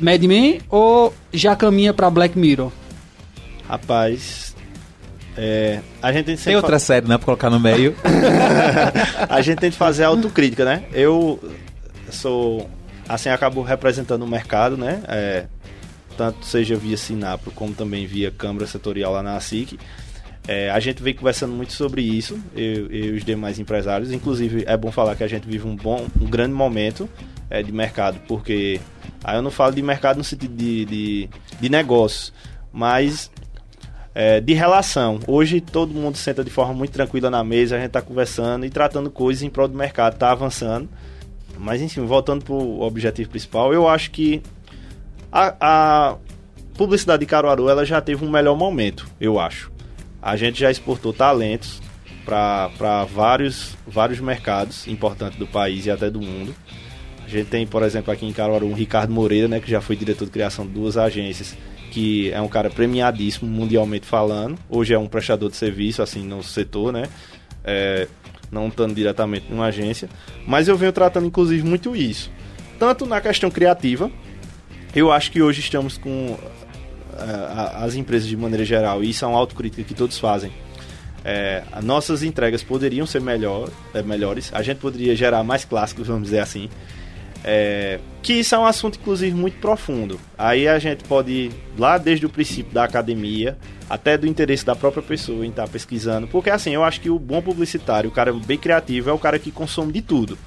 [0.00, 2.70] Mad Men ou já caminha pra Black Mirror?
[3.68, 4.54] Rapaz.
[5.36, 7.94] é, a gente tem Tem outra série, né, pra colocar no meio.
[9.28, 10.84] a gente tem que fazer autocrítica, né?
[10.92, 11.38] Eu
[12.10, 12.68] sou,
[13.08, 15.02] assim, acabo representando o mercado, né?
[15.08, 15.46] É,
[16.16, 19.78] tanto seja via Sinapro, como também via Câmara Setorial lá na ASIC.
[20.46, 24.10] É, a gente vem conversando muito sobre isso, eu, e os demais empresários.
[24.10, 27.08] Inclusive, é bom falar que a gente vive um bom, um grande momento
[27.48, 28.80] é, de mercado, porque
[29.22, 31.28] aí eu não falo de mercado no sentido de, de,
[31.60, 32.32] de negócios,
[32.72, 33.30] mas
[34.14, 35.20] é, de relação.
[35.26, 38.70] Hoje todo mundo senta de forma muito tranquila na mesa, a gente está conversando e
[38.70, 40.88] tratando coisas em prol do mercado, está avançando.
[41.56, 44.42] Mas enfim, voltando para o objetivo principal, eu acho que
[45.30, 46.16] a, a
[46.76, 49.70] publicidade de Caruaru ela já teve um melhor momento, eu acho.
[50.22, 51.82] A gente já exportou talentos
[52.24, 56.54] para vários, vários mercados importantes do país e até do mundo.
[57.24, 59.96] A gente tem, por exemplo, aqui em Caruaru, o Ricardo Moreira, né, que já foi
[59.96, 61.56] diretor de criação de duas agências,
[61.90, 64.56] que é um cara premiadíssimo mundialmente falando.
[64.68, 67.08] Hoje é um prestador de serviço, assim, no setor, né?
[67.64, 68.06] É,
[68.50, 70.08] não estando diretamente numa agência.
[70.46, 72.30] Mas eu venho tratando, inclusive, muito isso.
[72.78, 74.10] Tanto na questão criativa,
[74.94, 76.38] eu acho que hoje estamos com
[77.76, 80.52] as empresas de maneira geral, e isso é uma autocrítica que todos fazem.
[81.24, 86.08] É, as nossas entregas poderiam ser melhor, é, melhores, a gente poderia gerar mais clássicos,
[86.08, 86.68] vamos dizer assim.
[87.44, 90.18] É, que isso é um assunto, inclusive, muito profundo.
[90.38, 93.58] Aí a gente pode ir lá desde o princípio da academia,
[93.90, 96.28] até do interesse da própria pessoa em estar pesquisando.
[96.28, 99.38] Porque, assim, eu acho que o bom publicitário, o cara bem criativo, é o cara
[99.38, 100.38] que consome de tudo.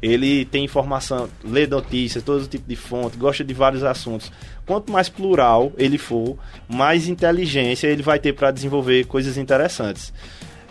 [0.00, 4.30] Ele tem informação, lê notícias, todo tipo de fonte, gosta de vários assuntos.
[4.64, 10.12] Quanto mais plural ele for, mais inteligência ele vai ter para desenvolver coisas interessantes.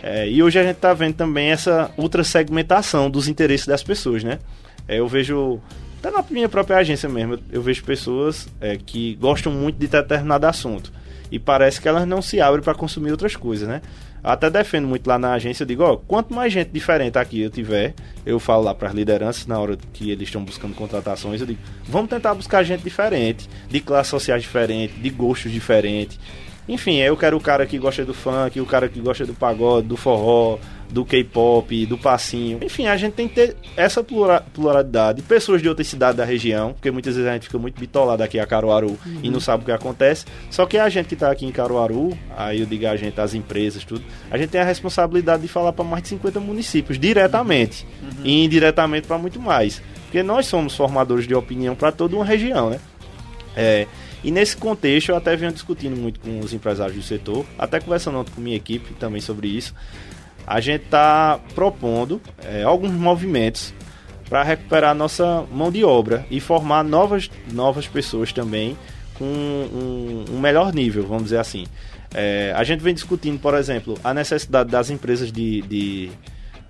[0.01, 4.23] É, e hoje a gente está vendo também essa ultra segmentação dos interesses das pessoas,
[4.23, 4.39] né?
[4.87, 5.59] É, eu vejo,
[5.99, 9.87] até na minha própria agência mesmo, eu, eu vejo pessoas é, que gostam muito de
[9.87, 10.93] determinado assunto.
[11.29, 13.81] E parece que elas não se abrem para consumir outras coisas, né?
[14.27, 17.49] Até defendo muito lá na agência, eu digo, ó, quanto mais gente diferente aqui eu
[17.49, 17.93] tiver,
[18.25, 21.61] eu falo lá para as lideranças na hora que eles estão buscando contratações, eu digo,
[21.87, 26.19] vamos tentar buscar gente diferente, de classes sociais diferentes, de gostos diferentes.
[26.67, 29.87] Enfim, eu quero o cara que gosta do funk, o cara que gosta do pagode,
[29.87, 30.59] do forró,
[30.89, 32.59] do K-pop, do passinho.
[32.63, 35.21] Enfim, a gente tem que ter essa plura- pluralidade.
[35.21, 38.39] Pessoas de outras cidades da região, porque muitas vezes a gente fica muito bitolado aqui
[38.39, 40.25] a Caruaru e não sabe o que acontece.
[40.49, 43.33] Só que a gente que tá aqui em Caruaru, aí eu digo a gente, as
[43.33, 47.85] empresas, tudo, a gente tem a responsabilidade de falar para mais de 50 municípios diretamente
[48.23, 49.81] e indiretamente para muito mais.
[50.05, 52.79] Porque nós somos formadores de opinião para toda uma região, né?
[53.55, 53.87] É,
[54.23, 58.25] E nesse contexto, eu até venho discutindo muito com os empresários do setor, até conversando
[58.33, 59.75] com minha equipe também sobre isso.
[60.47, 63.73] A gente está propondo é, alguns movimentos
[64.29, 68.77] para recuperar nossa mão de obra e formar novas, novas pessoas também
[69.15, 71.65] com um, um melhor nível, vamos dizer assim.
[72.13, 76.11] É, a gente vem discutindo, por exemplo, a necessidade das empresas de, de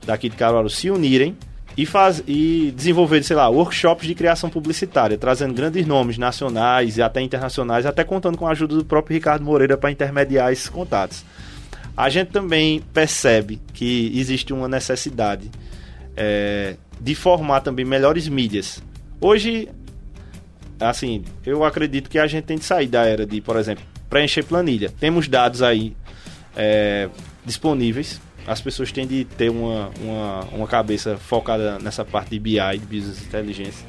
[0.06, 1.38] daqui de Caruaru se unirem
[1.76, 7.02] e, faz, e desenvolver, sei lá, workshops de criação publicitária, trazendo grandes nomes nacionais e
[7.04, 11.24] até internacionais, até contando com a ajuda do próprio Ricardo Moreira para intermediar esses contatos.
[11.98, 15.50] A gente também percebe que existe uma necessidade
[16.16, 18.84] é, de formar também melhores mídias.
[19.20, 19.68] Hoje,
[20.80, 24.44] assim, eu acredito que a gente tem de sair da era de, por exemplo, preencher
[24.44, 24.94] planilha.
[25.00, 25.98] Temos dados aí
[26.56, 27.10] é,
[27.44, 28.22] disponíveis.
[28.46, 32.86] As pessoas têm de ter uma, uma, uma cabeça focada nessa parte de BI, de
[32.86, 33.84] Business Intelligence.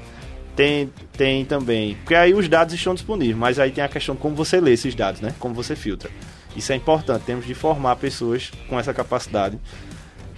[0.56, 1.94] Tem, tem também.
[1.96, 4.72] Porque aí os dados estão disponíveis, mas aí tem a questão de como você lê
[4.72, 5.34] esses dados, né?
[5.38, 6.10] Como você filtra.
[6.56, 7.24] Isso é importante.
[7.24, 9.58] Temos de formar pessoas com essa capacidade.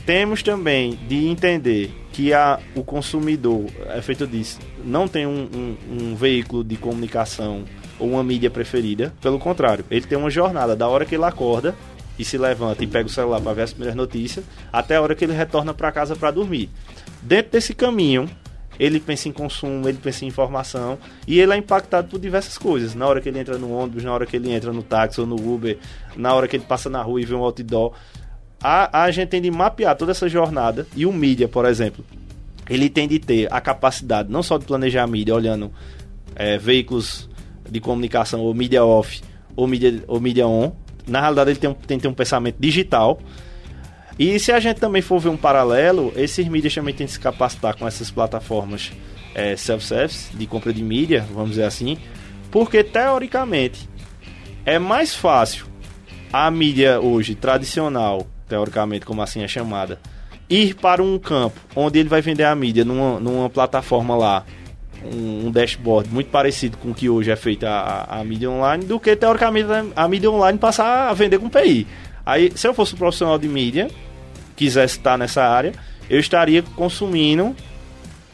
[0.05, 5.77] Temos também de entender que a, o consumidor, é feito disso, não tem um, um,
[5.91, 7.65] um veículo de comunicação
[7.99, 9.15] ou uma mídia preferida.
[9.21, 11.75] Pelo contrário, ele tem uma jornada da hora que ele acorda
[12.19, 15.15] e se levanta e pega o celular para ver as primeiras notícias, até a hora
[15.15, 16.69] que ele retorna para casa para dormir.
[17.23, 18.29] Dentro desse caminho,
[18.81, 22.95] ele pensa em consumo, ele pensa em informação e ele é impactado por diversas coisas.
[22.95, 25.27] Na hora que ele entra no ônibus, na hora que ele entra no táxi ou
[25.27, 25.77] no Uber,
[26.17, 27.93] na hora que ele passa na rua e vê um outdoor.
[28.63, 32.03] A, a gente tem de mapear toda essa jornada e o mídia, por exemplo,
[32.71, 35.71] ele tem de ter a capacidade não só de planejar a mídia olhando
[36.35, 37.29] é, veículos
[37.69, 39.21] de comunicação, ou mídia off,
[39.55, 40.73] ou mídia, ou mídia on.
[41.07, 43.21] Na realidade, ele tem, tem ter um pensamento digital.
[44.21, 47.19] E se a gente também for ver um paralelo, esses mídias também têm que se
[47.19, 48.93] capacitar com essas plataformas
[49.35, 51.97] é, self-service, de compra de mídia, vamos dizer assim,
[52.51, 53.89] porque teoricamente
[54.67, 55.65] é mais fácil
[56.31, 59.99] a mídia hoje tradicional, teoricamente como assim é chamada,
[60.51, 64.45] ir para um campo onde ele vai vender a mídia numa, numa plataforma lá
[65.03, 68.85] um, um, dashboard muito parecido com o que hoje é feita a, a, mídia online,
[68.85, 71.87] do que teoricamente a mídia online passar a vender com PI.
[72.27, 73.89] Aí, se eu fosse um profissional de mídia,
[74.61, 75.73] quisesse estar nessa área,
[76.11, 77.57] eu estaria consumindo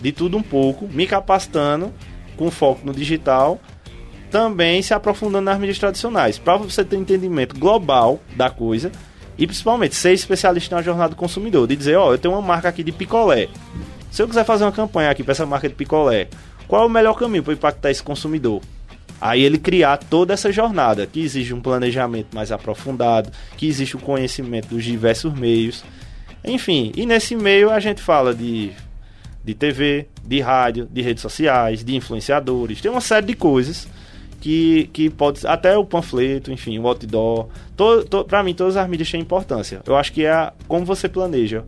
[0.00, 1.92] de tudo um pouco, me capacitando
[2.36, 3.60] com foco no digital,
[4.28, 8.90] também se aprofundando nas mídias tradicionais, para você ter um entendimento global da coisa
[9.38, 12.42] e principalmente ser especialista na jornada do consumidor, de dizer, ó, oh, eu tenho uma
[12.42, 13.48] marca aqui de picolé.
[14.10, 16.26] Se eu quiser fazer uma campanha aqui para essa marca de picolé,
[16.66, 18.60] qual é o melhor caminho para impactar esse consumidor?
[19.20, 24.00] Aí ele criar toda essa jornada, que exige um planejamento mais aprofundado, que existe o
[24.00, 25.84] conhecimento dos diversos meios.
[26.46, 28.70] Enfim, e nesse meio a gente fala de,
[29.44, 33.88] de TV, de rádio, de redes sociais, de influenciadores, tem uma série de coisas
[34.40, 35.46] que, que pode.
[35.46, 37.48] Até o panfleto, enfim, o outdoor.
[37.76, 39.82] To, to, pra mim, todas as mídias têm importância.
[39.84, 41.64] Eu acho que é como você planeja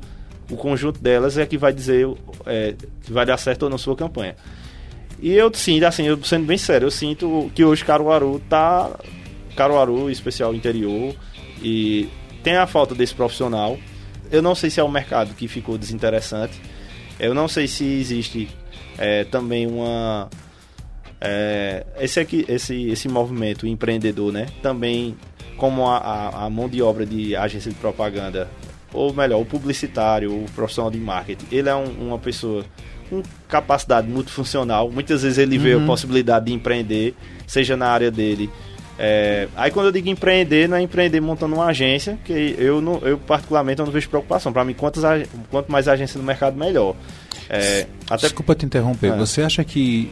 [0.50, 2.08] o conjunto delas é que vai dizer
[2.46, 4.34] é, que vai dar certo ou não sua campanha.
[5.20, 8.90] E eu sinto, assim, eu sendo bem sério, eu sinto que hoje Caruaru tá.
[9.56, 11.14] Caruaru, especial interior,
[11.60, 12.08] e
[12.44, 13.76] tem a falta desse profissional.
[14.30, 16.60] Eu não sei se é o mercado que ficou desinteressante.
[17.18, 18.48] Eu não sei se existe
[18.96, 20.28] é, também uma.
[21.20, 24.46] É, esse, aqui, esse, esse movimento empreendedor, né?
[24.62, 25.16] Também
[25.56, 28.48] como a, a, a, mão de obra de agência de propaganda,
[28.92, 32.64] ou melhor, o publicitário, o profissional de marketing, ele é um, uma pessoa
[33.10, 34.90] com capacidade multifuncional.
[34.90, 35.62] Muitas vezes ele uhum.
[35.62, 35.86] vê a uhum.
[35.86, 37.14] possibilidade de empreender,
[37.46, 38.48] seja na área dele.
[38.98, 42.98] É, aí quando eu digo empreender, não é empreender montando uma agência, que eu, não,
[42.98, 44.52] eu particularmente eu não vejo preocupação.
[44.52, 45.04] Para mim, quantas,
[45.50, 46.96] quanto mais agência no mercado, melhor.
[47.48, 48.22] É, até...
[48.22, 49.16] Desculpa te interromper, é.
[49.16, 50.10] você acha que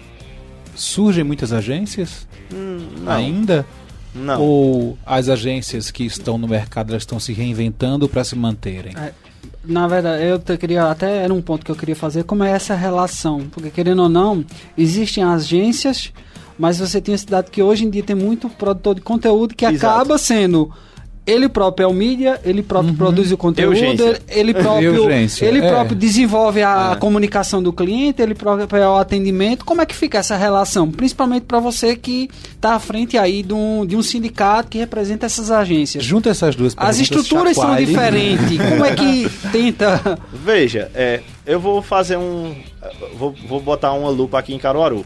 [0.74, 3.66] surgem muitas agências hum, ainda?
[4.14, 4.40] Não.
[4.40, 8.94] Ou as agências que estão no mercado elas estão se reinventando para se manterem?
[8.96, 9.12] É,
[9.64, 12.74] na verdade, eu queria até era um ponto que eu queria fazer, como é essa
[12.74, 14.44] relação, porque querendo ou não,
[14.78, 16.12] existem agências,
[16.58, 19.64] mas você tem a cidade que hoje em dia tem muito produtor de conteúdo que
[19.64, 19.86] Exato.
[19.86, 20.72] acaba sendo
[21.26, 22.96] ele próprio é o mídia, ele próprio uhum.
[22.96, 24.22] produz o conteúdo, Eugência.
[24.28, 25.68] ele próprio, ele é.
[25.68, 26.96] próprio desenvolve a é.
[27.00, 29.64] comunicação do cliente, ele próprio é o atendimento.
[29.64, 30.88] Como é que fica essa relação?
[30.88, 35.26] Principalmente para você que está à frente aí de um, de um sindicato que representa
[35.26, 36.04] essas agências.
[36.04, 38.58] Junta essas duas As estruturas são diferentes.
[38.58, 40.20] Como é que tenta...
[40.32, 42.54] Veja, é, eu vou fazer um...
[43.18, 45.04] Vou, vou botar uma lupa aqui em Caruaru.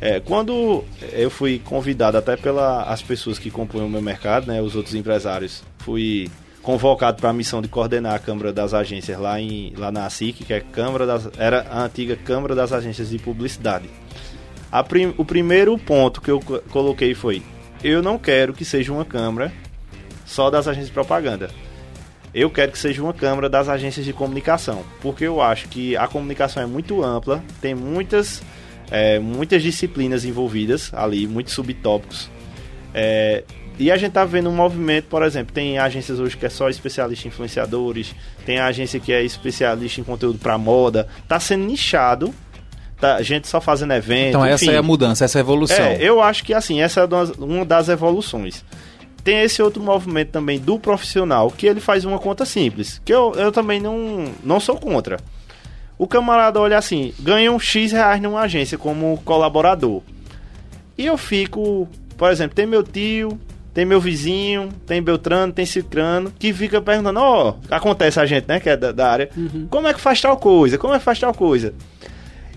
[0.00, 4.76] É, quando eu fui convidado até pelas pessoas que compõem o meu mercado, né, os
[4.76, 6.30] outros empresários, fui
[6.62, 10.44] convocado para a missão de coordenar a Câmara das Agências lá, em, lá na ASIC,
[10.44, 13.88] que é Câmara das, era a antiga Câmara das Agências de Publicidade.
[14.88, 17.42] prim, o primeiro ponto que eu coloquei foi:
[17.82, 19.52] eu não quero que seja uma câmara
[20.24, 21.50] só das agências de propaganda.
[22.34, 26.08] Eu quero que seja uma câmara das agências de comunicação, porque eu acho que a
[26.08, 28.42] comunicação é muito ampla, tem muitas,
[28.90, 32.30] é, muitas disciplinas envolvidas ali, muitos subtópicos.
[32.92, 33.44] É,
[33.78, 36.68] e a gente tá vendo um movimento, por exemplo, tem agências hoje que é só
[36.68, 38.14] especialista em influenciadores,
[38.46, 42.32] tem agência que é especialista em conteúdo para moda, tá sendo nichado.
[43.00, 44.28] Tá, gente só fazendo evento.
[44.28, 44.74] Então essa enfim.
[44.74, 45.76] é a mudança, essa é a evolução.
[45.76, 47.04] É, eu acho que assim, essa é
[47.38, 48.64] uma das evoluções.
[49.24, 53.32] Tem esse outro movimento também do profissional, que ele faz uma conta simples, que eu,
[53.34, 55.18] eu também não, não sou contra.
[55.98, 60.02] O camarada olha assim, ganha um X reais numa agência como colaborador.
[60.98, 63.38] E eu fico, por exemplo, tem meu tio,
[63.72, 68.46] tem meu vizinho, tem Beltrano, tem Cicrano, que fica perguntando, ó, oh, acontece a gente,
[68.46, 69.66] né, que é da, da área, uhum.
[69.68, 71.74] como é que faz tal coisa, como é que faz tal coisa?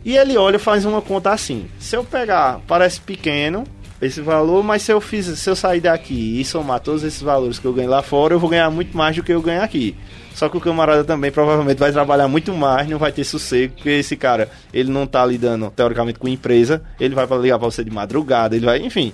[0.06, 3.64] E ele olha e faz uma conta assim, se eu pegar, parece pequeno
[4.00, 7.58] esse valor, mas se eu fiz, se eu sair daqui e somar todos esses valores
[7.58, 9.96] que eu ganho lá fora, eu vou ganhar muito mais do que eu ganho aqui.
[10.38, 13.90] Só que o camarada também provavelmente vai trabalhar muito mais, não vai ter sossego, porque
[13.90, 17.90] esse cara, ele não tá lidando teoricamente com empresa, ele vai ligar pra você de
[17.90, 19.12] madrugada, ele vai, enfim,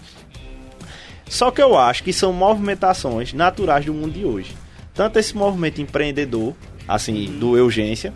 [1.30, 4.54] só que eu acho que são movimentações naturais do mundo de hoje.
[4.94, 6.54] Tanto esse movimento empreendedor,
[6.86, 8.14] assim, do urgência,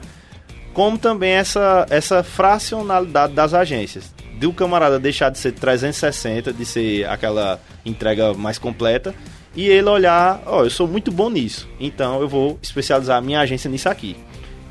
[0.74, 4.13] como também essa, essa fracionalidade das agências.
[4.38, 9.15] Do camarada deixar de ser 360, de ser aquela entrega mais completa,
[9.58, 13.22] e ele olhar, ó, oh, eu sou muito bom nisso, então eu vou especializar a
[13.22, 14.15] minha agência nisso aqui.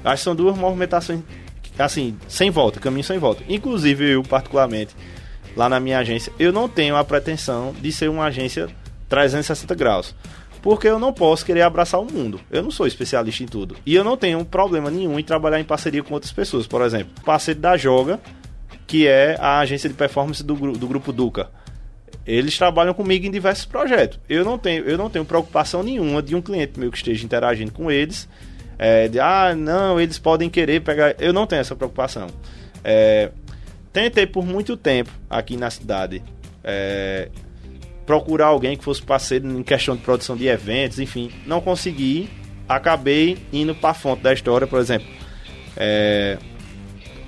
[0.04, 1.22] Acho que são duas movimentações,
[1.76, 3.42] assim, sem volta, caminho sem volta.
[3.48, 4.94] Inclusive eu, particularmente,
[5.56, 8.68] lá na minha agência, eu não tenho a pretensão de ser uma agência
[9.08, 10.14] 360 graus.
[10.62, 12.40] Porque eu não posso querer abraçar o mundo.
[12.48, 13.76] Eu não sou especialista em tudo.
[13.84, 16.66] E eu não tenho problema nenhum em trabalhar em parceria com outras pessoas.
[16.66, 18.20] Por exemplo, parceiro da Joga,
[18.86, 21.50] que é a agência de performance do, do grupo Duca.
[22.26, 24.18] Eles trabalham comigo em diversos projetos.
[24.28, 27.72] Eu não tenho, eu não tenho preocupação nenhuma de um cliente meu que esteja interagindo
[27.72, 28.28] com eles.
[28.78, 31.14] É, de, ah, não, eles podem querer pegar.
[31.18, 32.26] Eu não tenho essa preocupação.
[32.82, 33.30] É,
[33.96, 36.22] Tentei por muito tempo aqui na cidade
[36.62, 37.30] é,
[38.04, 42.28] procurar alguém que fosse parceiro em questão de produção de eventos, enfim, não consegui.
[42.68, 45.06] Acabei indo para a fonte da história, por exemplo.
[45.78, 46.36] É,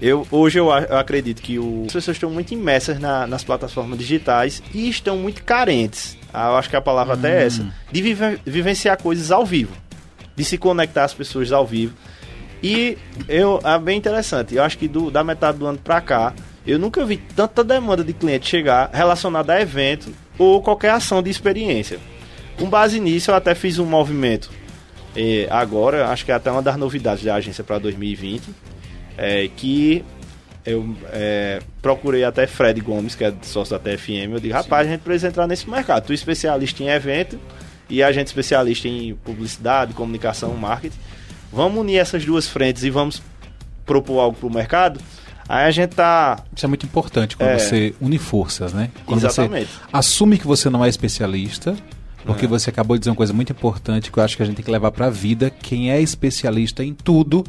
[0.00, 4.62] eu, hoje eu, acredito que o, as pessoas estão muito imersas na, nas plataformas digitais
[4.72, 6.16] e estão muito carentes.
[6.32, 7.18] Ah, eu acho que a palavra hum.
[7.18, 7.62] até é essa.
[7.62, 7.70] Hum.
[7.90, 9.72] De vive, vivenciar coisas ao vivo.
[10.37, 11.94] De se conectar às pessoas ao vivo.
[12.62, 12.96] E
[13.28, 14.54] eu, é bem interessante.
[14.54, 16.32] Eu acho que do, da metade do ano pra cá,
[16.66, 21.30] eu nunca vi tanta demanda de cliente chegar relacionada a evento ou qualquer ação de
[21.30, 21.98] experiência.
[22.56, 24.50] Com base nisso, eu até fiz um movimento
[25.16, 28.42] eh, agora, acho que é até uma das novidades da agência para 2020,
[29.18, 30.04] é, que
[30.64, 34.92] eu é, procurei até Fred Gomes, que é sócio da TFM, eu digo, rapaz, Sim.
[34.92, 36.07] a gente precisa entrar nesse mercado.
[36.07, 37.38] Tu é especialista em evento
[37.88, 40.98] e a gente especialista em publicidade, comunicação, marketing.
[41.52, 43.22] Vamos unir essas duas frentes e vamos
[43.87, 45.00] propor algo para o mercado?
[45.48, 46.44] Aí a gente tá.
[46.54, 47.59] Isso é muito importante quando é.
[47.59, 48.90] você une forças, né?
[49.07, 49.70] Quando Exatamente.
[49.70, 51.74] você assume que você não é especialista,
[52.26, 52.48] porque é.
[52.48, 54.64] você acabou de dizer uma coisa muito importante que eu acho que a gente tem
[54.64, 55.48] que levar para a vida.
[55.48, 57.42] Quem é especialista em tudo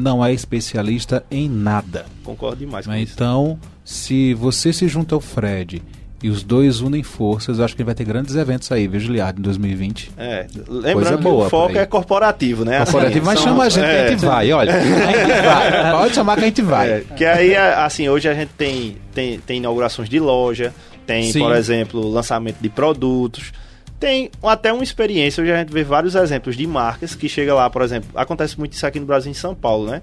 [0.00, 2.06] não é especialista em nada.
[2.24, 5.82] Concordo demais com Então, se você se junta ao Fred
[6.22, 9.40] e os dois unem forças, eu acho que vai ter grandes eventos aí, viu, Giliardo,
[9.40, 10.12] em 2020.
[10.18, 12.78] É, lembrando que boa o foco é corporativo, né?
[12.78, 14.74] Corporativo, assim, mas são, chama a gente é, que a gente vai, olha.
[14.74, 15.92] A gente vai.
[15.92, 16.90] Pode chamar que a gente vai.
[16.90, 20.74] É, que aí, assim, hoje a gente tem, tem, tem inaugurações de loja,
[21.06, 21.40] tem, Sim.
[21.40, 23.52] por exemplo, lançamento de produtos,
[24.00, 27.68] tem até uma experiência, hoje a gente vê vários exemplos de marcas que chega lá,
[27.68, 30.00] por exemplo, acontece muito isso aqui no Brasil em São Paulo, né?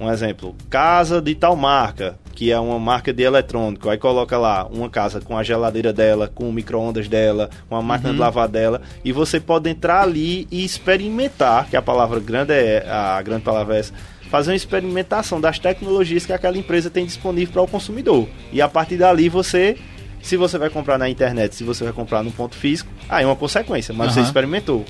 [0.00, 4.66] Um exemplo, casa de tal marca, que é uma marca de eletrônico, aí coloca lá
[4.66, 8.14] uma casa com a geladeira dela, com o micro-ondas dela, com a máquina uhum.
[8.14, 12.88] de lavar dela, e você pode entrar ali e experimentar, que a palavra grande é
[12.88, 13.92] a grande palavra é essa,
[14.30, 18.28] fazer uma experimentação das tecnologias que aquela empresa tem disponível para o consumidor.
[18.52, 19.76] E a partir dali você
[20.24, 23.26] se você vai comprar na internet, se você vai comprar no ponto físico, aí é
[23.26, 24.14] uma consequência, mas uhum.
[24.14, 24.84] você experimentou.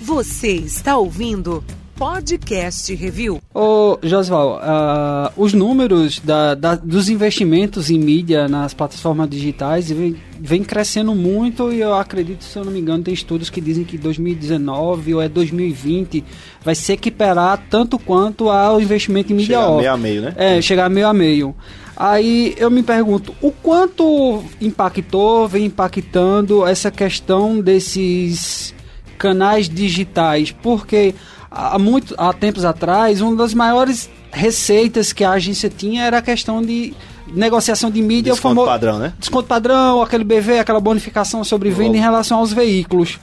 [0.00, 1.64] Você está ouvindo
[1.96, 3.40] Podcast Review.
[3.52, 10.14] Ô, Josval, uh, os números da, da, dos investimentos em mídia nas plataformas digitais vem,
[10.38, 13.82] vem, crescendo muito e eu acredito, se eu não me engano, tem estudos que dizem
[13.82, 16.22] que 2019 ou é 2020
[16.62, 20.34] vai se equiparar tanto quanto ao investimento em mídia chegar meio a meio, né?
[20.36, 21.56] É, chegar meio a meio.
[21.96, 28.74] Aí eu me pergunto, o quanto impactou, vem impactando essa questão desses
[29.18, 30.50] canais digitais?
[30.52, 31.14] Porque
[31.50, 36.22] há, muito, há tempos atrás, uma das maiores receitas que a agência tinha era a
[36.22, 36.92] questão de
[37.28, 39.12] negociação de mídia, Desconto famo- padrão, né?
[39.18, 43.18] desconto padrão, aquele BV, aquela bonificação sobre venda em relação aos veículos.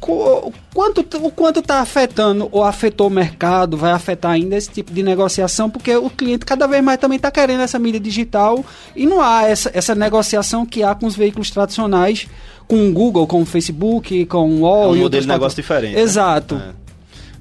[0.00, 4.92] Co- Quanto, o quanto está afetando ou afetou o mercado, vai afetar ainda esse tipo
[4.92, 8.64] de negociação, porque o cliente cada vez mais também está querendo essa mídia digital
[8.96, 12.26] e não há essa, essa negociação que há com os veículos tradicionais,
[12.66, 15.56] com o Google, com o Facebook, com o É UOL um e modelo de negócio
[15.56, 15.94] diferente.
[15.96, 16.00] né?
[16.00, 16.54] Exato.
[16.54, 16.72] É.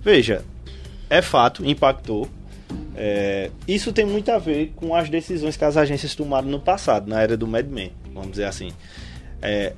[0.03, 0.43] Veja,
[1.09, 2.27] é fato, impactou.
[2.95, 7.07] É, isso tem muito a ver com as decisões que as agências tomaram no passado,
[7.07, 8.71] na era do Mad Men, vamos dizer assim.
[9.41, 9.73] É,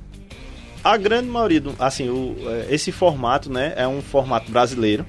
[0.84, 5.06] a grande maioria, do, assim, o, é, esse formato, né, é um formato brasileiro.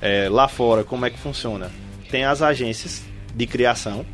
[0.00, 1.70] É, lá fora, como é que funciona?
[2.10, 3.04] Tem as agências
[3.34, 4.04] de criação,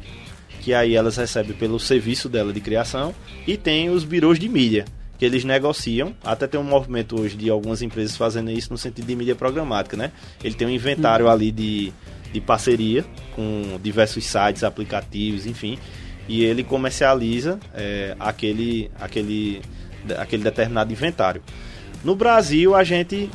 [0.60, 3.14] que aí elas recebem pelo serviço dela de criação,
[3.46, 4.84] e tem os birôs de mídia,
[5.18, 6.14] que eles negociam.
[6.22, 9.96] Até tem um movimento hoje de algumas empresas fazendo isso no sentido de mídia programática,
[9.96, 10.12] né?
[10.44, 11.90] Ele tem um inventário ali de,
[12.32, 13.04] de parceria
[13.34, 15.78] com diversos sites, aplicativos, enfim,
[16.28, 19.62] e ele comercializa é, aquele, aquele,
[20.16, 21.42] aquele determinado inventário.
[22.04, 23.30] No Brasil, a gente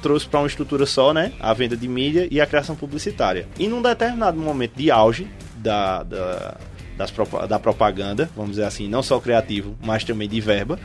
[0.00, 1.32] trouxe para uma estrutura só, né?
[1.40, 3.48] A venda de mídia e a criação publicitária.
[3.58, 6.56] E num determinado momento de auge da, da,
[6.96, 7.12] das
[7.48, 10.78] da propaganda, vamos dizer assim, não só criativo, mas também de verba,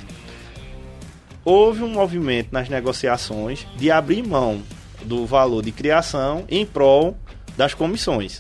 [1.46, 4.62] houve um movimento nas negociações de abrir mão
[5.04, 7.18] do valor de criação em prol
[7.58, 8.40] das comissões.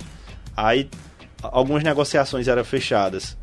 [0.56, 0.90] Aí
[1.42, 3.38] algumas negociações eram fechadas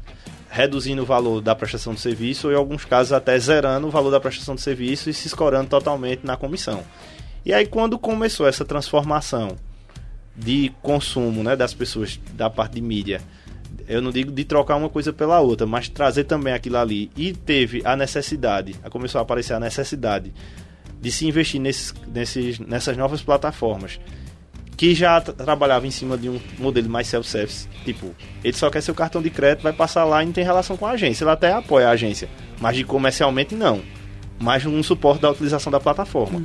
[0.51, 4.11] reduzindo o valor da prestação de serviço ou em alguns casos até zerando o valor
[4.11, 6.83] da prestação de serviço e se escorando totalmente na comissão.
[7.45, 9.57] E aí quando começou essa transformação
[10.35, 13.21] de consumo né, das pessoas da parte de mídia,
[13.87, 17.11] eu não digo de trocar uma coisa pela outra, mas trazer também aquilo ali.
[17.17, 20.33] E teve a necessidade, começou a aparecer a necessidade
[21.01, 23.99] de se investir nesses, nesses, nessas novas plataformas
[24.79, 27.69] que já tra- trabalhava em cima de um modelo mais self-service.
[27.85, 30.77] Tipo, ele só quer seu cartão de crédito, vai passar lá e não tem relação
[30.77, 31.25] com a agência.
[31.25, 32.29] Ele até apoia a agência,
[32.61, 33.83] mas de comercialmente não.
[34.41, 36.41] Mais um suporte da utilização da plataforma.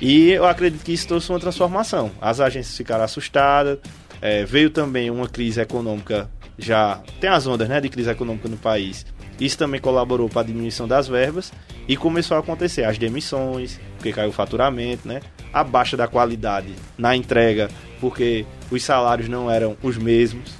[0.00, 2.10] E eu acredito que isso trouxe uma transformação.
[2.20, 3.78] As agências ficaram assustadas,
[4.22, 7.00] é, veio também uma crise econômica já.
[7.20, 9.04] Tem as ondas né, de crise econômica no país.
[9.40, 11.52] Isso também colaborou para a diminuição das verbas
[11.88, 15.20] e começou a acontecer as demissões, porque caiu o faturamento, né?
[15.52, 17.68] A baixa da qualidade na entrega,
[18.00, 20.52] porque os salários não eram os mesmos,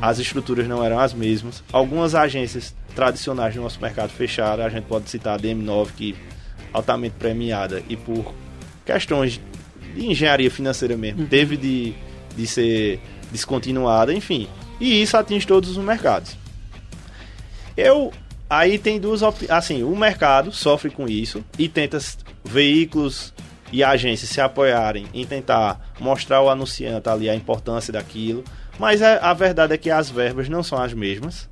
[0.00, 1.62] as estruturas não eram as mesmas.
[1.72, 6.16] Algumas agências tradicionais do nosso mercado fecharam, a gente pode citar a DM9, que
[6.72, 8.34] altamente premiada e por
[8.84, 9.40] questões
[9.94, 11.94] de engenharia financeira mesmo, teve de,
[12.36, 13.00] de ser
[13.32, 14.48] descontinuada, enfim.
[14.78, 16.36] E isso atinge todos os mercados.
[17.76, 18.12] Eu
[18.48, 21.98] aí tem duas assim, o mercado sofre com isso e tenta
[22.44, 23.34] veículos
[23.72, 28.44] e agências se apoiarem em tentar mostrar ao anunciante ali a importância daquilo,
[28.78, 31.48] mas a, verdade é que as verbas não são as mesmas.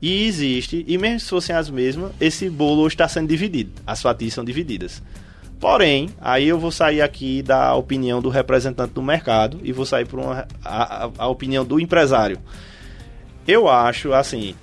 [0.00, 3.72] E existe, e mesmo se fossem as mesmas, esse bolo está sendo dividido.
[3.84, 5.02] As fatias são divididas.
[5.58, 10.06] Porém, aí eu vou sair aqui da opinião do representante do mercado e vou sair
[10.06, 12.38] por uma, a, a- a opinião do empresário.
[13.44, 14.54] Eu acho, assim,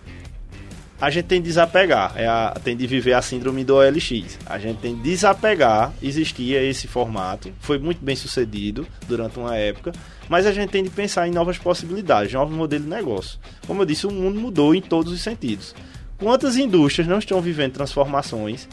[0.99, 4.37] a gente tem de desapegar, é a- tem de viver a síndrome do OLX.
[4.45, 9.91] A gente tem de desapegar, existia esse formato, foi muito bem sucedido durante uma época,
[10.29, 13.39] mas a gente tem de pensar em novas possibilidades, novos modelos de negócio.
[13.67, 15.75] Como eu disse, o mundo mudou em todos os sentidos.
[16.17, 18.67] Quantas indústrias não estão vivendo transformações?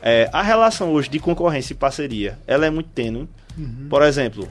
[0.00, 3.28] É, a relação hoje de concorrência e parceria, ela é muito tênue.
[3.90, 4.48] Por exemplo,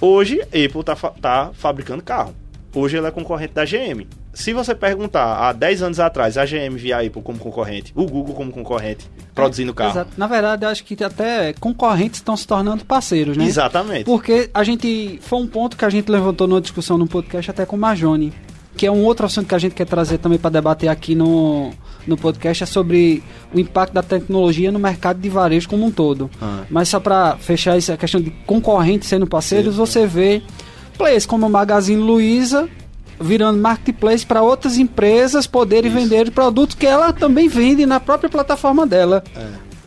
[0.00, 2.34] hoje Apple está tá fabricando carro.
[2.74, 4.06] Hoje ela é concorrente da GM.
[4.40, 8.06] Se você perguntar há 10 anos atrás, a GM via a Apple como concorrente, o
[8.06, 9.90] Google como concorrente, produzindo carro.
[9.90, 10.12] Exato.
[10.16, 13.44] Na verdade, eu acho que até concorrentes estão se tornando parceiros, né?
[13.44, 14.04] Exatamente.
[14.04, 15.20] Porque a gente.
[15.20, 18.32] Foi um ponto que a gente levantou numa discussão no podcast até com o Majone.
[18.74, 21.70] Que é um outro assunto que a gente quer trazer também para debater aqui no,
[22.06, 23.22] no podcast, é sobre
[23.52, 26.30] o impacto da tecnologia no mercado de varejo como um todo.
[26.40, 26.62] Ah.
[26.70, 30.40] Mas só para fechar essa questão de concorrentes sendo parceiros, você vê
[30.96, 32.70] players como o Magazine Luiza
[33.20, 38.86] virando marketplace para outras empresas poderem vender produtos que ela também vende na própria plataforma
[38.86, 39.22] dela.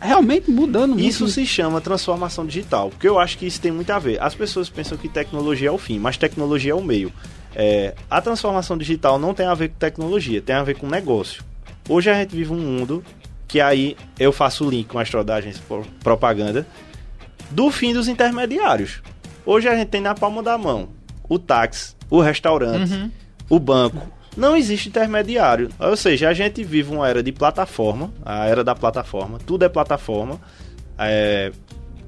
[0.00, 1.04] Realmente mudando muito.
[1.04, 4.22] Isso se chama transformação digital, porque eu acho que isso tem muito a ver.
[4.22, 7.10] As pessoas pensam que tecnologia é o fim, mas tecnologia é o meio.
[7.56, 11.42] É, a transformação digital não tem a ver com tecnologia, tem a ver com negócio.
[11.88, 13.02] Hoje a gente vive um mundo
[13.48, 15.04] que aí eu faço o link com a
[15.66, 16.66] pro- propaganda
[17.50, 19.00] do fim dos intermediários.
[19.46, 20.88] Hoje a gente tem na palma da mão
[21.28, 23.10] o táxi, o restaurante,
[23.48, 24.06] o banco.
[24.36, 25.70] Não existe intermediário.
[25.78, 29.68] Ou seja, a gente vive uma era de plataforma, a era da plataforma, tudo é
[29.68, 30.40] plataforma.
[30.98, 31.52] é,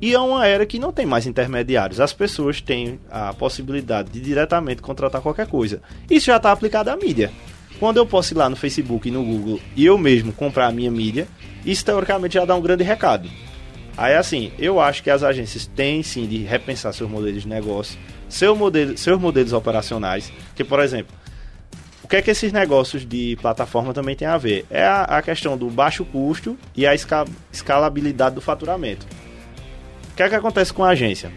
[0.00, 2.00] e é uma era que não tem mais intermediários.
[2.00, 5.80] As pessoas têm a possibilidade de diretamente contratar qualquer coisa.
[6.10, 7.30] Isso já está aplicado à mídia.
[7.78, 10.72] Quando eu posso ir lá no Facebook e no Google e eu mesmo comprar a
[10.72, 11.26] minha mídia,
[11.64, 13.28] isso teoricamente já dá um grande recado.
[13.96, 17.98] Aí assim, eu acho que as agências têm sim de repensar seus modelos de negócio,
[18.28, 20.30] seu modelo, seus modelos operacionais.
[20.54, 21.14] Que, por exemplo,
[22.06, 24.64] o que é que esses negócios de plataforma também tem a ver?
[24.70, 29.04] É a, a questão do baixo custo e a esca, escalabilidade do faturamento.
[30.12, 31.32] O que é que acontece com a agência?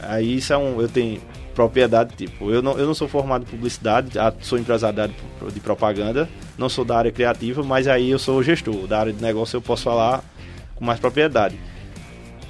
[0.00, 0.80] Aí isso é um.
[0.80, 1.20] Eu tenho
[1.52, 5.12] propriedade, tipo, eu não, eu não sou formado em publicidade, sou empresário
[5.52, 8.86] de propaganda, não sou da área criativa, mas aí eu sou gestor.
[8.86, 10.22] Da área de negócio eu posso falar
[10.76, 11.58] com mais propriedade.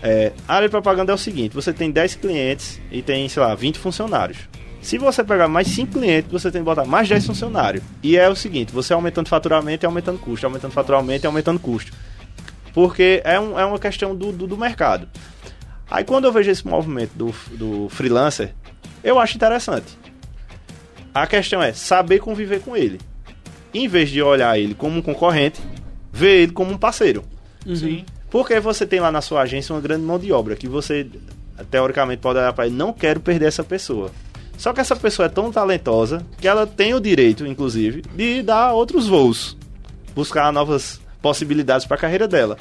[0.02, 3.42] É, a área de propaganda é o seguinte: você tem 10 clientes e tem, sei
[3.42, 4.50] lá, 20 funcionários.
[4.84, 7.82] Se você pegar mais 5 clientes, você tem que botar mais 10 funcionários.
[8.02, 11.90] E é o seguinte: você aumentando faturamento e aumentando custo, aumentando faturamento e aumentando custo.
[12.74, 15.08] Porque é, um, é uma questão do, do, do mercado.
[15.90, 18.54] Aí quando eu vejo esse movimento do, do freelancer,
[19.02, 19.86] eu acho interessante.
[21.14, 23.00] A questão é saber conviver com ele.
[23.72, 25.62] Em vez de olhar ele como um concorrente,
[26.12, 27.24] ver ele como um parceiro.
[27.64, 27.74] Uhum.
[27.74, 28.04] Sim.
[28.28, 31.08] Porque você tem lá na sua agência uma grande mão de obra que você,
[31.70, 34.10] teoricamente, pode olhar para ele, não quero perder essa pessoa.
[34.56, 38.72] Só que essa pessoa é tão talentosa que ela tem o direito, inclusive, de dar
[38.72, 39.56] outros voos,
[40.14, 42.56] buscar novas possibilidades para a carreira dela.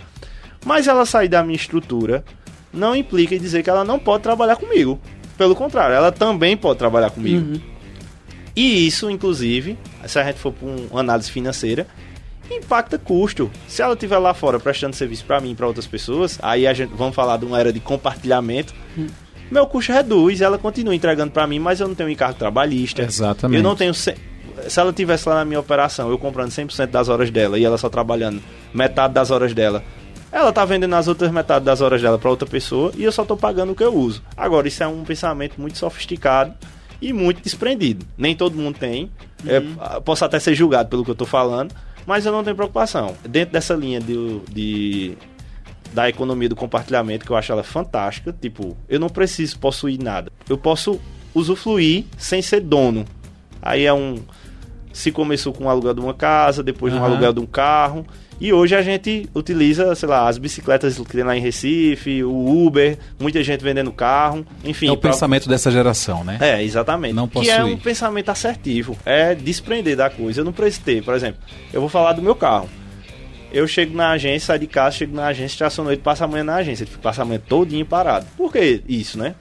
[0.65, 2.23] Mas ela sair da minha estrutura
[2.73, 4.99] não implica em dizer que ela não pode trabalhar comigo.
[5.37, 7.53] Pelo contrário, ela também pode trabalhar comigo.
[7.53, 7.61] Uhum.
[8.55, 11.87] E isso, inclusive, se a gente for para uma análise financeira,
[12.49, 13.49] impacta custo.
[13.67, 16.73] Se ela estiver lá fora prestando serviço para mim e para outras pessoas, aí a
[16.73, 18.73] gente vamos falar de uma era de compartilhamento.
[18.97, 19.07] Hum.
[19.53, 23.03] Meu custo reduz, ela continua entregando para mim, mas eu não tenho encargo trabalhista.
[23.03, 23.57] Exatamente.
[23.57, 24.15] Eu não tenho se
[24.67, 27.77] se ela tivesse lá na minha operação, eu comprando 100% das horas dela e ela
[27.77, 28.41] só trabalhando
[28.73, 29.83] metade das horas dela,
[30.31, 33.23] ela tá vendendo as outras metade das horas dela para outra pessoa e eu só
[33.23, 34.23] tô pagando o que eu uso.
[34.35, 36.53] Agora, isso é um pensamento muito sofisticado
[37.01, 38.05] e muito desprendido.
[38.17, 39.11] Nem todo mundo tem.
[39.45, 39.61] É,
[40.01, 41.73] posso até ser julgado pelo que eu tô falando,
[42.05, 43.15] mas eu não tenho preocupação.
[43.27, 45.17] Dentro dessa linha de, de
[45.93, 50.31] da economia do compartilhamento, que eu acho ela fantástica, tipo, eu não preciso possuir nada.
[50.49, 50.99] Eu posso
[51.33, 53.05] usufruir sem ser dono.
[53.61, 54.15] Aí é um.
[54.91, 58.05] Se começou com o aluguel de uma casa, depois de um aluguel de um carro.
[58.39, 62.65] E hoje a gente utiliza, sei lá, as bicicletas que tem lá em Recife, o
[62.65, 64.87] Uber, muita gente vendendo carro, enfim.
[64.87, 66.37] É o pra- pensamento dessa geração, né?
[66.41, 67.13] é, exatamente.
[67.13, 67.73] Não que é possuir.
[67.73, 68.97] um pensamento assertivo.
[69.05, 70.41] É desprender da coisa.
[70.41, 71.39] Eu não preciso ter, por exemplo,
[71.71, 72.67] eu vou falar do meu carro.
[73.53, 76.43] Eu chego na agência, saio de casa, chego na agência, estaciono ele, passo a manhã
[76.43, 76.83] na agência.
[76.83, 78.25] Ele passa a manhã todinho parado.
[78.35, 79.35] Por que isso, né?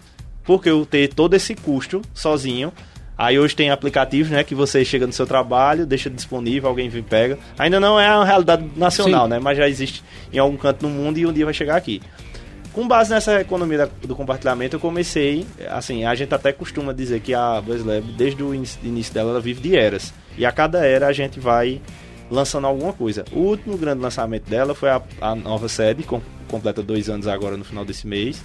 [0.44, 2.70] Porque eu ter todo esse custo sozinho.
[3.16, 4.44] Aí hoje tem aplicativos, né?
[4.44, 7.38] Que você chega no seu trabalho, deixa disponível, alguém vem e pega.
[7.58, 9.30] Ainda não é uma realidade nacional, Sim.
[9.30, 9.38] né?
[9.38, 12.02] Mas já existe em algum canto no mundo e um dia vai chegar aqui.
[12.72, 17.34] Com base nessa economia do compartilhamento, eu comecei, assim, a gente até costuma dizer que
[17.34, 20.12] a BuzzLab, desde o início, início dela, ela vive de eras.
[20.36, 21.80] E a cada era a gente vai
[22.32, 23.24] lançando alguma coisa.
[23.30, 27.58] O último grande lançamento dela foi a, a nova sede, com, completa dois anos agora
[27.58, 28.42] no final desse mês.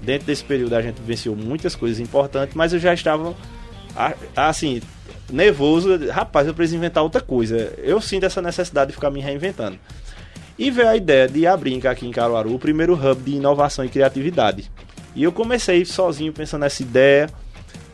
[0.00, 3.34] Dentro desse período a gente venceu muitas coisas importantes, mas eu já estava,
[4.36, 4.80] assim,
[5.28, 6.08] nervoso.
[6.08, 7.74] Rapaz, eu preciso inventar outra coisa.
[7.78, 9.76] Eu sinto essa necessidade de ficar me reinventando.
[10.56, 13.88] E veio a ideia de abrir aqui em Caruaru o primeiro hub de inovação e
[13.88, 14.70] criatividade.
[15.16, 17.28] E eu comecei sozinho pensando nessa ideia.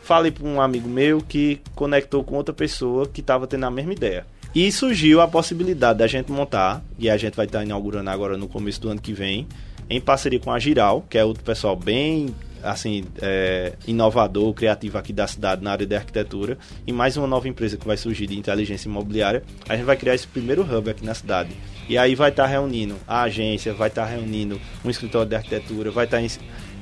[0.03, 3.93] Falei para um amigo meu que conectou com outra pessoa que estava tendo a mesma
[3.93, 4.25] ideia.
[4.55, 8.47] E surgiu a possibilidade da gente montar, e a gente vai estar inaugurando agora no
[8.47, 9.47] começo do ano que vem,
[9.89, 15.11] em parceria com a Giral, que é outro pessoal bem assim é, inovador, criativo aqui
[15.11, 18.37] da cidade na área de arquitetura, e mais uma nova empresa que vai surgir de
[18.37, 19.41] inteligência imobiliária.
[19.67, 21.49] A gente vai criar esse primeiro hub aqui na cidade.
[21.89, 26.05] E aí vai estar reunindo a agência, vai estar reunindo um escritório de arquitetura, vai
[26.05, 26.21] estar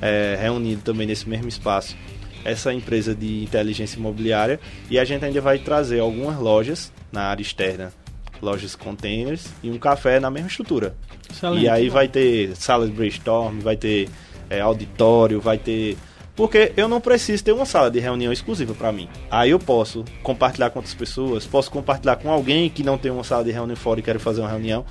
[0.02, 1.96] é, reunindo também nesse mesmo espaço
[2.44, 4.58] essa empresa de inteligência imobiliária
[4.90, 7.92] e a gente ainda vai trazer algumas lojas na área externa,
[8.40, 10.94] lojas containers e um café na mesma estrutura.
[11.30, 11.64] Excelente.
[11.64, 14.08] E aí vai ter sala de brainstorm, vai ter
[14.50, 15.96] é, auditório, vai ter.
[16.34, 19.08] Porque eu não preciso ter uma sala de reunião exclusiva para mim.
[19.30, 23.22] Aí eu posso compartilhar com outras pessoas, posso compartilhar com alguém que não tem uma
[23.22, 24.84] sala de reunião fora e quer fazer uma reunião.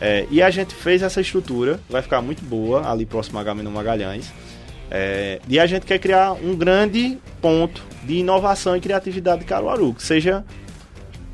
[0.00, 3.70] É, e a gente fez essa estrutura, vai ficar muito boa, ali próximo a Gamino
[3.70, 4.32] Magalhães.
[4.90, 9.92] É, e a gente quer criar um grande ponto de inovação e criatividade de Caruaru,
[9.92, 10.44] que seja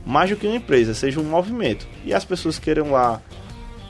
[0.05, 1.87] mais do que uma empresa, seja um movimento.
[2.05, 3.21] E as pessoas queiram lá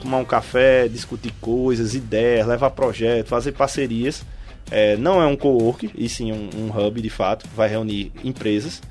[0.00, 4.24] tomar um café, discutir coisas, ideias, levar projetos, fazer parcerias.
[4.70, 8.82] É, não é um co-work, e sim um, um hub de fato, vai reunir empresas.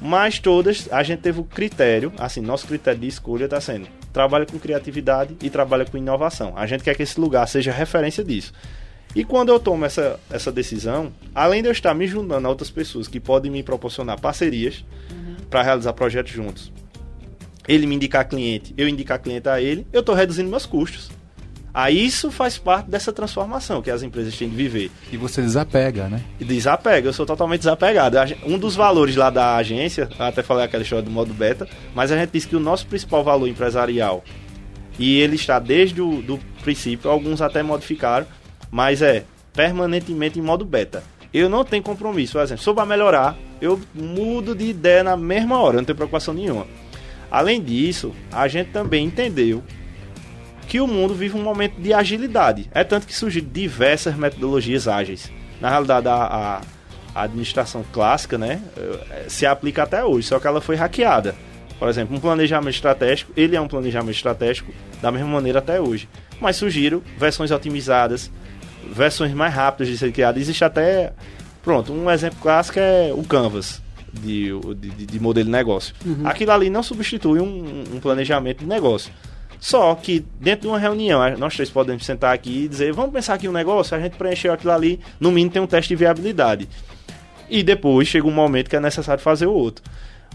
[0.00, 4.44] Mas todas a gente teve o critério, assim, nosso critério de escolha está sendo trabalha
[4.44, 6.52] com criatividade e trabalha com inovação.
[6.56, 8.52] A gente quer que esse lugar seja referência disso.
[9.14, 12.70] E quando eu tomo essa, essa decisão, além de eu estar me juntando a outras
[12.70, 14.84] pessoas que podem me proporcionar parcerias
[15.50, 16.72] para realizar projetos juntos,
[17.68, 21.10] ele me indicar cliente, eu indicar cliente a ele, eu estou reduzindo meus custos.
[21.74, 24.90] Aí isso faz parte dessa transformação que as empresas têm de viver.
[25.10, 26.22] E você desapega, né?
[26.38, 28.18] E desapega, eu sou totalmente desapegado.
[28.44, 32.16] Um dos valores lá da agência, até falei aquela história do modo beta, mas a
[32.18, 34.22] gente disse que o nosso principal valor empresarial,
[34.98, 38.26] e ele está desde o do princípio, alguns até modificaram,
[38.72, 41.04] mas é permanentemente em modo beta.
[41.32, 45.16] Eu não tenho compromisso, por exemplo, se eu para melhorar, eu mudo de ideia na
[45.16, 46.66] mesma hora, eu não tenho preocupação nenhuma.
[47.30, 49.62] Além disso, a gente também entendeu
[50.68, 52.68] que o mundo vive um momento de agilidade.
[52.74, 55.30] É tanto que surgiram diversas metodologias ágeis.
[55.60, 56.60] Na realidade, a, a-
[57.14, 61.34] administração clássica, né, eh, se aplica até hoje, só que ela foi hackeada.
[61.78, 66.08] Por exemplo, um planejamento estratégico, ele é um planejamento estratégico da mesma maneira até hoje.
[66.40, 68.30] Mas surgiram versões otimizadas,
[68.90, 70.40] versões mais rápidas de ser criadas.
[70.40, 71.12] Existe até,
[71.62, 73.80] pronto, um exemplo clássico é o Canvas
[74.12, 75.94] de, de, de modelo de negócio.
[76.24, 79.12] Aquilo ali não substitui um, um planejamento de negócio.
[79.58, 83.34] Só que dentro de uma reunião, nós três podemos sentar aqui e dizer, vamos pensar
[83.34, 86.68] aqui um negócio, a gente preencheu aquilo ali, no mínimo tem um teste de viabilidade.
[87.48, 89.84] E depois chega um momento que é necessário fazer o outro.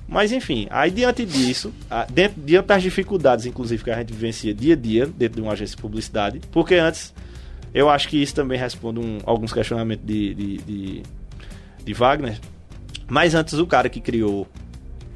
[0.07, 1.73] Mas enfim, aí diante disso,
[2.09, 5.51] dentro, diante das dificuldades, inclusive, que a gente vivencia dia a dia dentro de uma
[5.51, 7.13] agência de publicidade, porque antes,
[7.74, 11.03] eu acho que isso também responde um- alguns questionamentos de, de, de,
[11.84, 12.39] de Wagner,
[13.07, 14.47] mas antes o cara que criou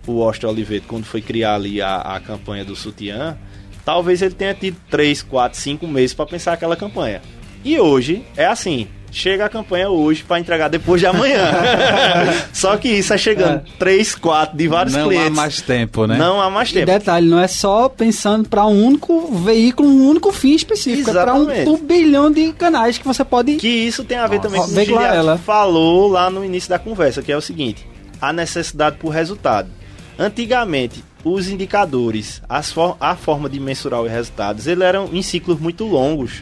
[0.07, 3.37] o Austin Oliveto, quando foi criar ali a, a campanha do sutiã,
[3.85, 7.21] talvez ele tenha tido 3, 4, 5 meses para pensar aquela campanha.
[7.63, 8.87] E hoje é assim.
[9.11, 11.51] Chega a campanha hoje para entregar depois de amanhã.
[12.53, 15.27] Só que isso é chegando 3, 4 de vários não clientes.
[15.27, 16.17] há mais tempo, né?
[16.17, 16.85] Não há mais E tempo.
[16.85, 21.09] detalhe, não é só pensando para um único veículo, um único fim específico.
[21.09, 21.65] É para um Exatamente.
[21.65, 23.55] turbilhão de canais que você pode.
[23.57, 24.47] Que isso tem a ver Nossa.
[24.69, 25.37] também com o que ela.
[25.37, 27.85] falou lá no início da conversa, que é o seguinte:
[28.21, 29.69] a necessidade por resultado.
[30.17, 35.59] Antigamente, os indicadores, as for- a forma de mensurar os resultados, eles eram em ciclos
[35.59, 36.41] muito longos.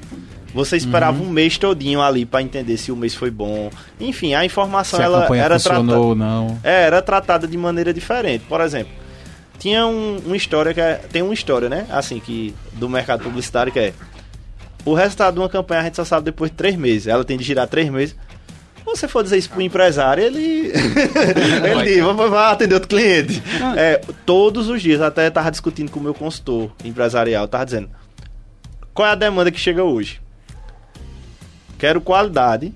[0.54, 1.28] Você esperava Uhum.
[1.28, 3.70] um mês todinho ali para entender se o mês foi bom.
[4.00, 6.60] Enfim, a informação Se a ela campanha era tratada ou não.
[6.64, 8.44] é, era tratada de maneira diferente.
[8.50, 8.92] Por exemplo,
[9.60, 11.86] tinha um, uma história que é, tem uma história, né?
[11.90, 13.94] Assim que do mercado publicitário que é
[14.86, 17.06] o resultado de uma campanha a gente só sabe depois de três meses.
[17.08, 18.16] Ela tem de girar três meses.
[18.78, 23.44] Se você for dizer isso pro empresário, ele ele diz, vai, vai atender outro cliente.
[23.78, 27.90] É, todos os dias, até tava discutindo com o meu consultor empresarial, tava dizendo
[28.96, 30.20] qual é a demanda que chega hoje.
[31.80, 32.74] Quero qualidade,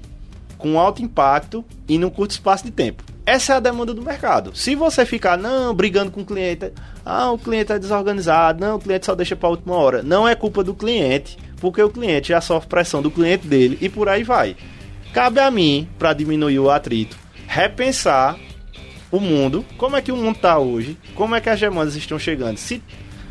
[0.57, 3.03] com alto impacto e num curto espaço de tempo.
[3.25, 4.55] Essa é a demanda do mercado.
[4.55, 6.71] Se você ficar, não, brigando com o cliente,
[7.05, 10.01] ah, o cliente é desorganizado, não, o cliente só deixa para última hora.
[10.01, 13.89] Não é culpa do cliente, porque o cliente já sofre pressão do cliente dele e
[13.89, 14.55] por aí vai.
[15.13, 18.37] Cabe a mim, para diminuir o atrito, repensar
[19.11, 22.17] o mundo, como é que o mundo está hoje, como é que as demandas estão
[22.17, 22.57] chegando.
[22.57, 22.81] Se,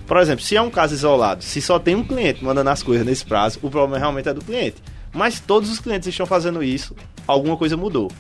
[0.07, 3.07] por exemplo, se é um caso isolado, se só tem um cliente mandando as coisas
[3.07, 4.77] nesse prazo, o problema realmente é do cliente.
[5.13, 6.97] Mas todos os clientes estão fazendo isso,
[7.27, 8.11] alguma coisa mudou.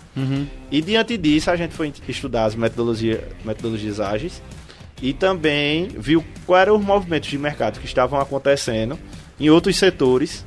[0.70, 4.42] E diante disso, a gente foi estudar as metodologia, metodologias ágeis
[5.00, 8.98] e também viu quais eram os movimentos de mercado que estavam acontecendo
[9.40, 10.44] em outros setores,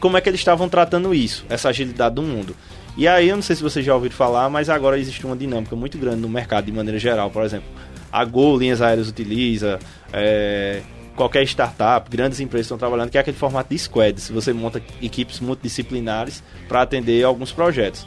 [0.00, 2.56] como é que eles estavam tratando isso, essa agilidade do mundo.
[2.96, 5.76] E aí, eu não sei se vocês já ouviram falar, mas agora existe uma dinâmica
[5.76, 7.30] muito grande no mercado de maneira geral.
[7.30, 7.68] Por exemplo,
[8.10, 9.78] a Gol Linhas Aéreas utiliza,
[10.12, 10.82] é,
[11.16, 14.20] qualquer startup, grandes empresas estão trabalhando, que é aquele formato de squad.
[14.20, 18.06] Se você monta equipes multidisciplinares para atender alguns projetos.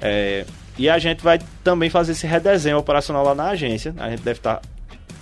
[0.00, 0.44] É,
[0.76, 3.94] e a gente vai também fazer esse redesenho operacional lá na agência.
[3.98, 4.60] A gente deve estar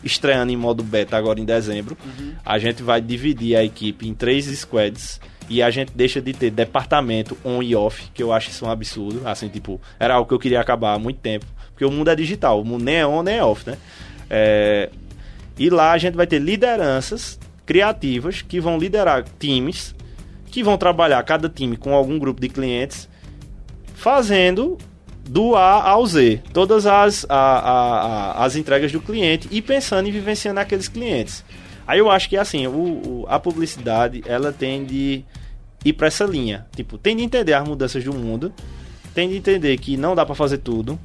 [0.02, 1.96] estreando em modo beta agora em dezembro.
[2.44, 6.50] A gente vai dividir a equipe em três squads e a gente deixa de ter
[6.50, 9.26] departamento on e off, que eu acho isso um absurdo.
[9.26, 11.46] Assim, tipo, era algo que eu queria acabar há muito tempo.
[11.70, 13.76] Porque o mundo é digital, o mundo nem é on nem é off, né?
[14.30, 14.90] É,
[15.58, 19.94] e lá a gente vai ter lideranças criativas que vão liderar times,
[20.46, 23.08] que vão trabalhar cada time com algum grupo de clientes,
[23.94, 24.78] fazendo
[25.28, 28.00] do A ao Z, todas as, a- a-
[28.40, 31.44] a- as entregas do cliente e pensando em vivenciando aqueles clientes.
[31.86, 35.24] Aí eu acho que assim, o, o- a publicidade ela tem de
[35.84, 36.66] ir para essa linha.
[36.74, 38.52] Tipo, tem de entender as mudanças do mundo,
[39.14, 40.98] tem de entender que não dá para fazer tudo,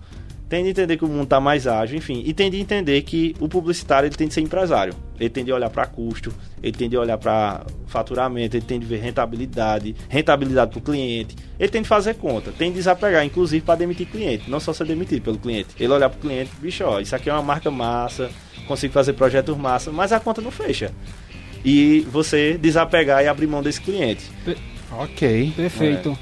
[0.49, 3.35] tem de entender que o mundo tá mais ágil, enfim, e tem de entender que
[3.39, 4.93] o publicitário ele tem de ser empresário.
[5.19, 8.85] Ele tem de olhar para custo, ele tem de olhar para faturamento, ele tem de
[8.85, 13.65] ver rentabilidade, rentabilidade para o cliente, ele tem de fazer conta, tem de desapegar, inclusive
[13.65, 15.69] para demitir cliente, não só ser demitido pelo cliente.
[15.79, 18.29] Ele olhar para o cliente, bicho, ó, isso aqui é uma marca massa,
[18.67, 20.91] consigo fazer projetos massa, mas a conta não fecha.
[21.65, 24.23] E você desapegar e abrir mão desse cliente.
[24.91, 25.51] Ok.
[25.55, 26.17] Perfeito.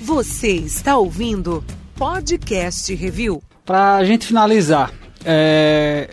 [0.00, 1.62] Você está ouvindo
[2.02, 3.40] Podcast Review.
[3.64, 4.90] Pra gente finalizar,
[5.24, 6.10] é,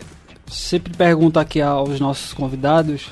[0.48, 3.08] sempre pergunto aqui aos nossos convidados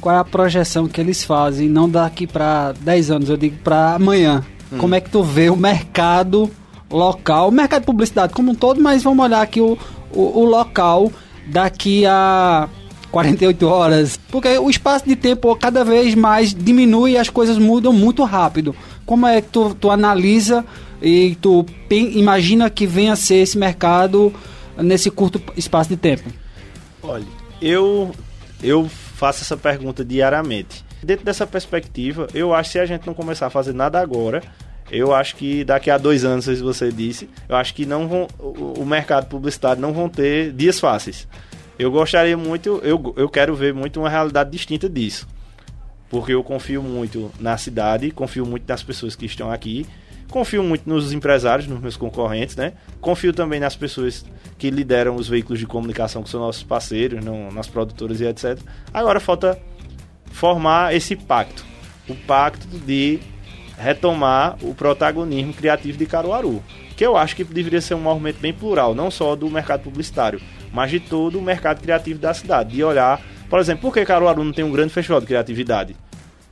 [0.00, 3.94] qual é a projeção que eles fazem, não daqui para 10 anos, eu digo para
[3.94, 4.44] amanhã.
[4.72, 4.78] Hum.
[4.78, 6.50] Como é que tu vê o mercado
[6.90, 9.78] local, o mercado de publicidade como um todo, mas vamos olhar aqui o,
[10.10, 11.12] o, o local
[11.46, 12.68] daqui a
[13.12, 17.92] 48 horas, porque o espaço de tempo cada vez mais diminui e as coisas mudam
[17.92, 18.74] muito rápido.
[19.06, 20.64] Como é que tu, tu analisa
[21.00, 24.32] e tu imagina que venha a ser esse mercado
[24.76, 26.28] nesse curto espaço de tempo?
[27.02, 27.26] Olha,
[27.60, 28.12] eu
[28.62, 30.84] eu faço essa pergunta diariamente.
[31.02, 34.42] Dentro dessa perspectiva, eu acho que se a gente não começar a fazer nada agora,
[34.90, 38.26] eu acho que daqui a dois anos, se você disse, eu acho que não vão,
[38.38, 41.28] o, mercado publicitário não vão ter dias fáceis.
[41.78, 45.28] Eu gostaria muito, eu, eu quero ver muito uma realidade distinta disso.
[46.10, 49.86] Porque eu confio muito na cidade, confio muito nas pessoas que estão aqui,
[50.28, 52.74] confio muito nos empresários, nos meus concorrentes, né?
[53.00, 54.24] Confio também nas pessoas
[54.58, 58.58] que lideram os veículos de comunicação que são nossos parceiros, não, nas produtoras e etc.
[58.92, 59.58] Agora falta
[60.30, 61.64] formar esse pacto.
[62.08, 63.20] O pacto de
[63.78, 66.62] retomar o protagonismo criativo de Caruaru.
[66.96, 70.40] Que eu acho que deveria ser um movimento bem plural, não só do mercado publicitário,
[70.72, 72.74] mas de todo o mercado criativo da cidade.
[72.74, 75.96] De olhar, por exemplo, por que Caruaru não tem um grande festival de criatividade?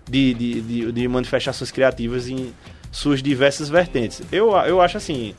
[0.09, 2.53] De, de, de, de manifestações criativas em
[2.97, 4.22] suas diversas vertentes.
[4.32, 5.34] Eu, eu acho assim,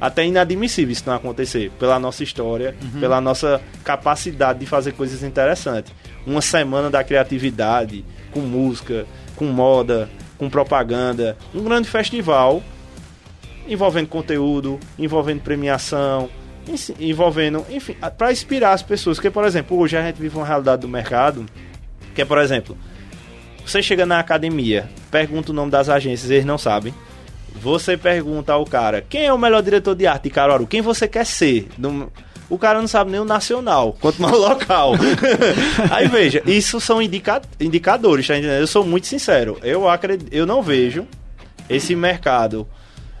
[0.00, 3.00] até inadmissível isso não acontecer, pela nossa história, uhum.
[3.00, 5.92] pela nossa capacidade de fazer coisas interessantes.
[6.24, 12.62] Uma semana da criatividade, com música, com moda, com propaganda, um grande festival
[13.66, 16.30] envolvendo conteúdo, envolvendo premiação,
[17.00, 19.16] envolvendo, enfim, para inspirar as pessoas.
[19.16, 21.44] Porque, por exemplo, hoje a gente vive uma realidade do mercado
[22.14, 22.78] que é, por exemplo,
[23.64, 26.94] você chega na academia, pergunta o nome das agências, eles não sabem.
[27.54, 30.66] Você pergunta ao cara, quem é o melhor diretor de arte de Caruaru?
[30.66, 31.68] Quem você quer ser?
[32.50, 34.92] O cara não sabe nem o nacional, quanto mais o local.
[35.90, 37.40] Aí veja, isso são indica...
[37.58, 38.60] indicadores, tá entendendo?
[38.60, 39.58] Eu sou muito sincero.
[39.62, 41.06] Eu, acredito, eu não vejo
[41.68, 42.68] esse mercado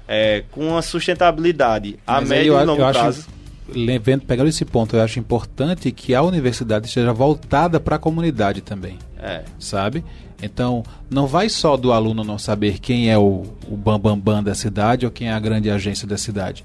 [0.06, 3.20] é, com uma sustentabilidade a Mas médio e longo prazo.
[3.20, 3.28] Acho,
[3.68, 8.60] vendo, pegando esse ponto, eu acho importante que a universidade esteja voltada para a comunidade
[8.60, 8.98] também.
[9.18, 9.44] É.
[9.58, 10.04] Sabe?
[10.42, 14.42] Então, não vai só do aluno não saber quem é o, o bambambam bam, bam
[14.42, 16.64] da cidade ou quem é a grande agência da cidade.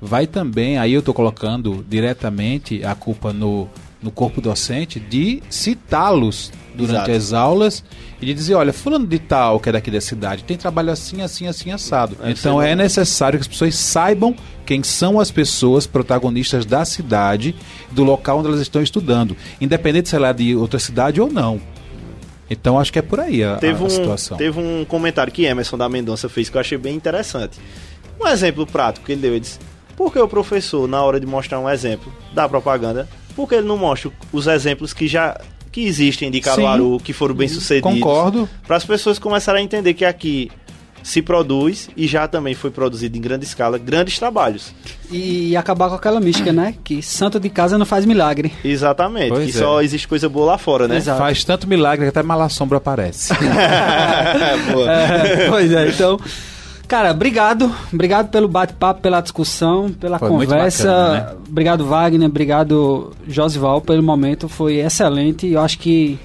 [0.00, 3.68] Vai também, aí eu estou colocando diretamente a culpa no,
[4.02, 7.12] no corpo docente de citá-los durante Exato.
[7.12, 7.84] as aulas
[8.22, 11.20] e de dizer, olha, fulano de tal, que é daqui da cidade, tem trabalho assim,
[11.22, 12.16] assim, assim, assado.
[12.22, 17.56] É então é necessário que as pessoas saibam quem são as pessoas protagonistas da cidade,
[17.90, 21.60] do local onde elas estão estudando, independente se ela é de outra cidade ou não.
[22.50, 24.36] Então acho que é por aí a, teve a, a situação.
[24.36, 27.58] Um, teve um comentário que Emerson da Mendonça fez que eu achei bem interessante.
[28.20, 29.58] Um exemplo prático que ele deu, ele disse,
[29.96, 33.08] por que o professor, na hora de mostrar um exemplo da propaganda,
[33.38, 37.12] por que ele não mostra os exemplos que já que existem de Caruaru, Sim, que
[37.12, 37.92] foram bem sucedidos?
[37.92, 38.48] Concordo.
[38.66, 40.50] Para as pessoas começarem a entender que aqui
[41.04, 44.74] se produz e já também foi produzido em grande escala grandes trabalhos.
[45.08, 46.74] E acabar com aquela mística, né?
[46.82, 48.52] Que santo de casa não faz milagre.
[48.64, 49.60] Exatamente, pois que é.
[49.60, 50.96] só existe coisa boa lá fora, né?
[50.96, 51.20] Exato.
[51.20, 53.32] Faz tanto milagre que até malassombra aparece.
[53.38, 56.18] é, pois é, então...
[56.88, 57.70] Cara, obrigado.
[57.92, 60.88] Obrigado pelo bate-papo, pela discussão, pela foi conversa.
[60.88, 61.36] Bacana, né?
[61.46, 62.28] Obrigado, Wagner.
[62.28, 64.48] Obrigado, Josival, pelo momento.
[64.48, 65.46] Foi excelente.
[65.46, 66.18] Eu acho que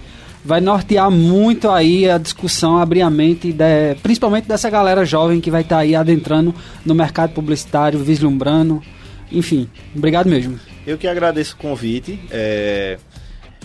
[0.43, 5.51] vai nortear muito aí a discussão, abrir a mente, de, principalmente dessa galera jovem que
[5.51, 6.55] vai estar tá aí adentrando
[6.85, 8.81] no mercado publicitário, vislumbrando.
[9.29, 10.57] Enfim, obrigado mesmo.
[10.87, 12.19] Eu que agradeço o convite.
[12.31, 12.97] É...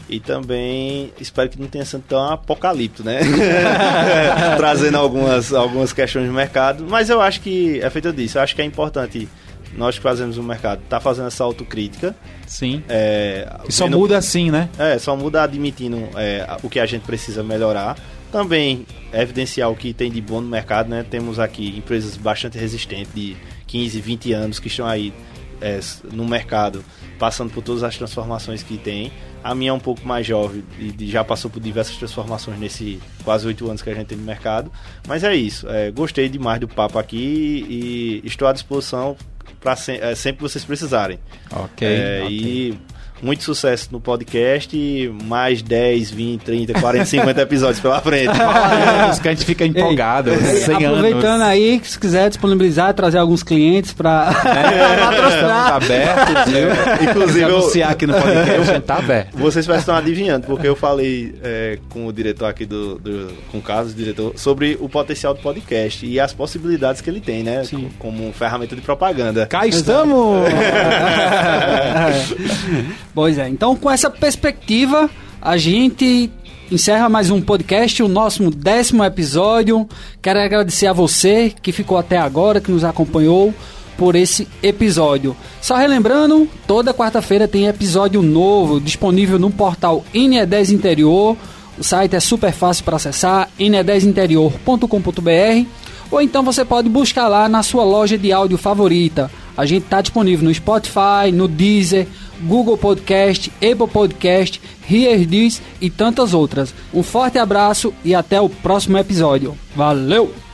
[0.09, 3.21] E também espero que não tenha sido tão apocalipto, né?
[4.57, 6.87] Trazendo algumas, algumas questões de mercado.
[6.89, 9.29] Mas eu acho que, é feito disso, eu acho que é importante
[9.77, 12.15] nós que fazemos o mercado, tá fazendo essa autocrítica.
[12.47, 12.83] Sim.
[12.89, 14.69] É, e só muda assim, né?
[14.79, 17.97] É, só muda admitindo é, o que a gente precisa melhorar.
[18.33, 21.05] Também evidenciar o que tem de bom no mercado, né?
[21.09, 23.37] Temos aqui empresas bastante resistentes, de
[23.67, 25.13] 15, 20 anos, que estão aí
[25.61, 25.81] é,
[26.13, 26.85] no mercado,
[27.19, 29.13] passando por todas as transformações que tem.
[29.43, 33.47] A minha é um pouco mais jovem e já passou por diversas transformações nesse quase
[33.47, 34.71] oito anos que a gente tem no mercado.
[35.07, 35.69] Mas é isso.
[35.69, 39.17] É, gostei demais do papo aqui e estou à disposição
[39.61, 41.19] para se, é, sempre que vocês precisarem.
[41.51, 41.87] Ok.
[41.87, 42.37] É, okay.
[42.37, 42.81] E
[43.23, 48.31] muito sucesso no podcast e mais 10, 20, 30, 40, 50 episódios pela frente.
[49.11, 50.31] Os que a gente fica empolgado.
[50.31, 51.47] Ei, 100 aproveitando anos.
[51.47, 55.75] aí, se quiser disponibilizar, trazer alguns clientes para é, patrocinar.
[55.75, 56.69] aberto, viu?
[57.11, 59.37] Inclusive, eu, anunciar aqui no podcast, a tá aberto.
[59.37, 63.63] Vocês estão adivinhando, porque eu falei é, com o diretor aqui do, do com o
[63.63, 67.65] Carlos, diretor, sobre o potencial do podcast e as possibilidades que ele tem, né?
[67.65, 67.91] Sim.
[67.99, 69.47] Como ferramenta de propaganda.
[69.47, 70.49] Cá estamos!
[73.15, 75.09] Pois é, então com essa perspectiva,
[75.41, 76.31] a gente
[76.71, 79.89] encerra mais um podcast, o nosso décimo episódio.
[80.21, 83.55] Quero agradecer a você que ficou até agora, que nos acompanhou
[83.97, 85.35] por esse episódio.
[85.61, 91.37] Só relembrando, toda quarta-feira tem episódio novo disponível no portal INE10 Interior.
[91.77, 95.67] O site é super fácil para acessar, ine10interior.com.br
[96.11, 99.31] ou então você pode buscar lá na sua loja de áudio favorita.
[99.57, 102.07] A gente está disponível no Spotify, no Deezer,
[102.43, 106.75] Google Podcast, Apple Podcast, This e tantas outras.
[106.93, 109.57] Um forte abraço e até o próximo episódio.
[109.77, 110.48] Valeu!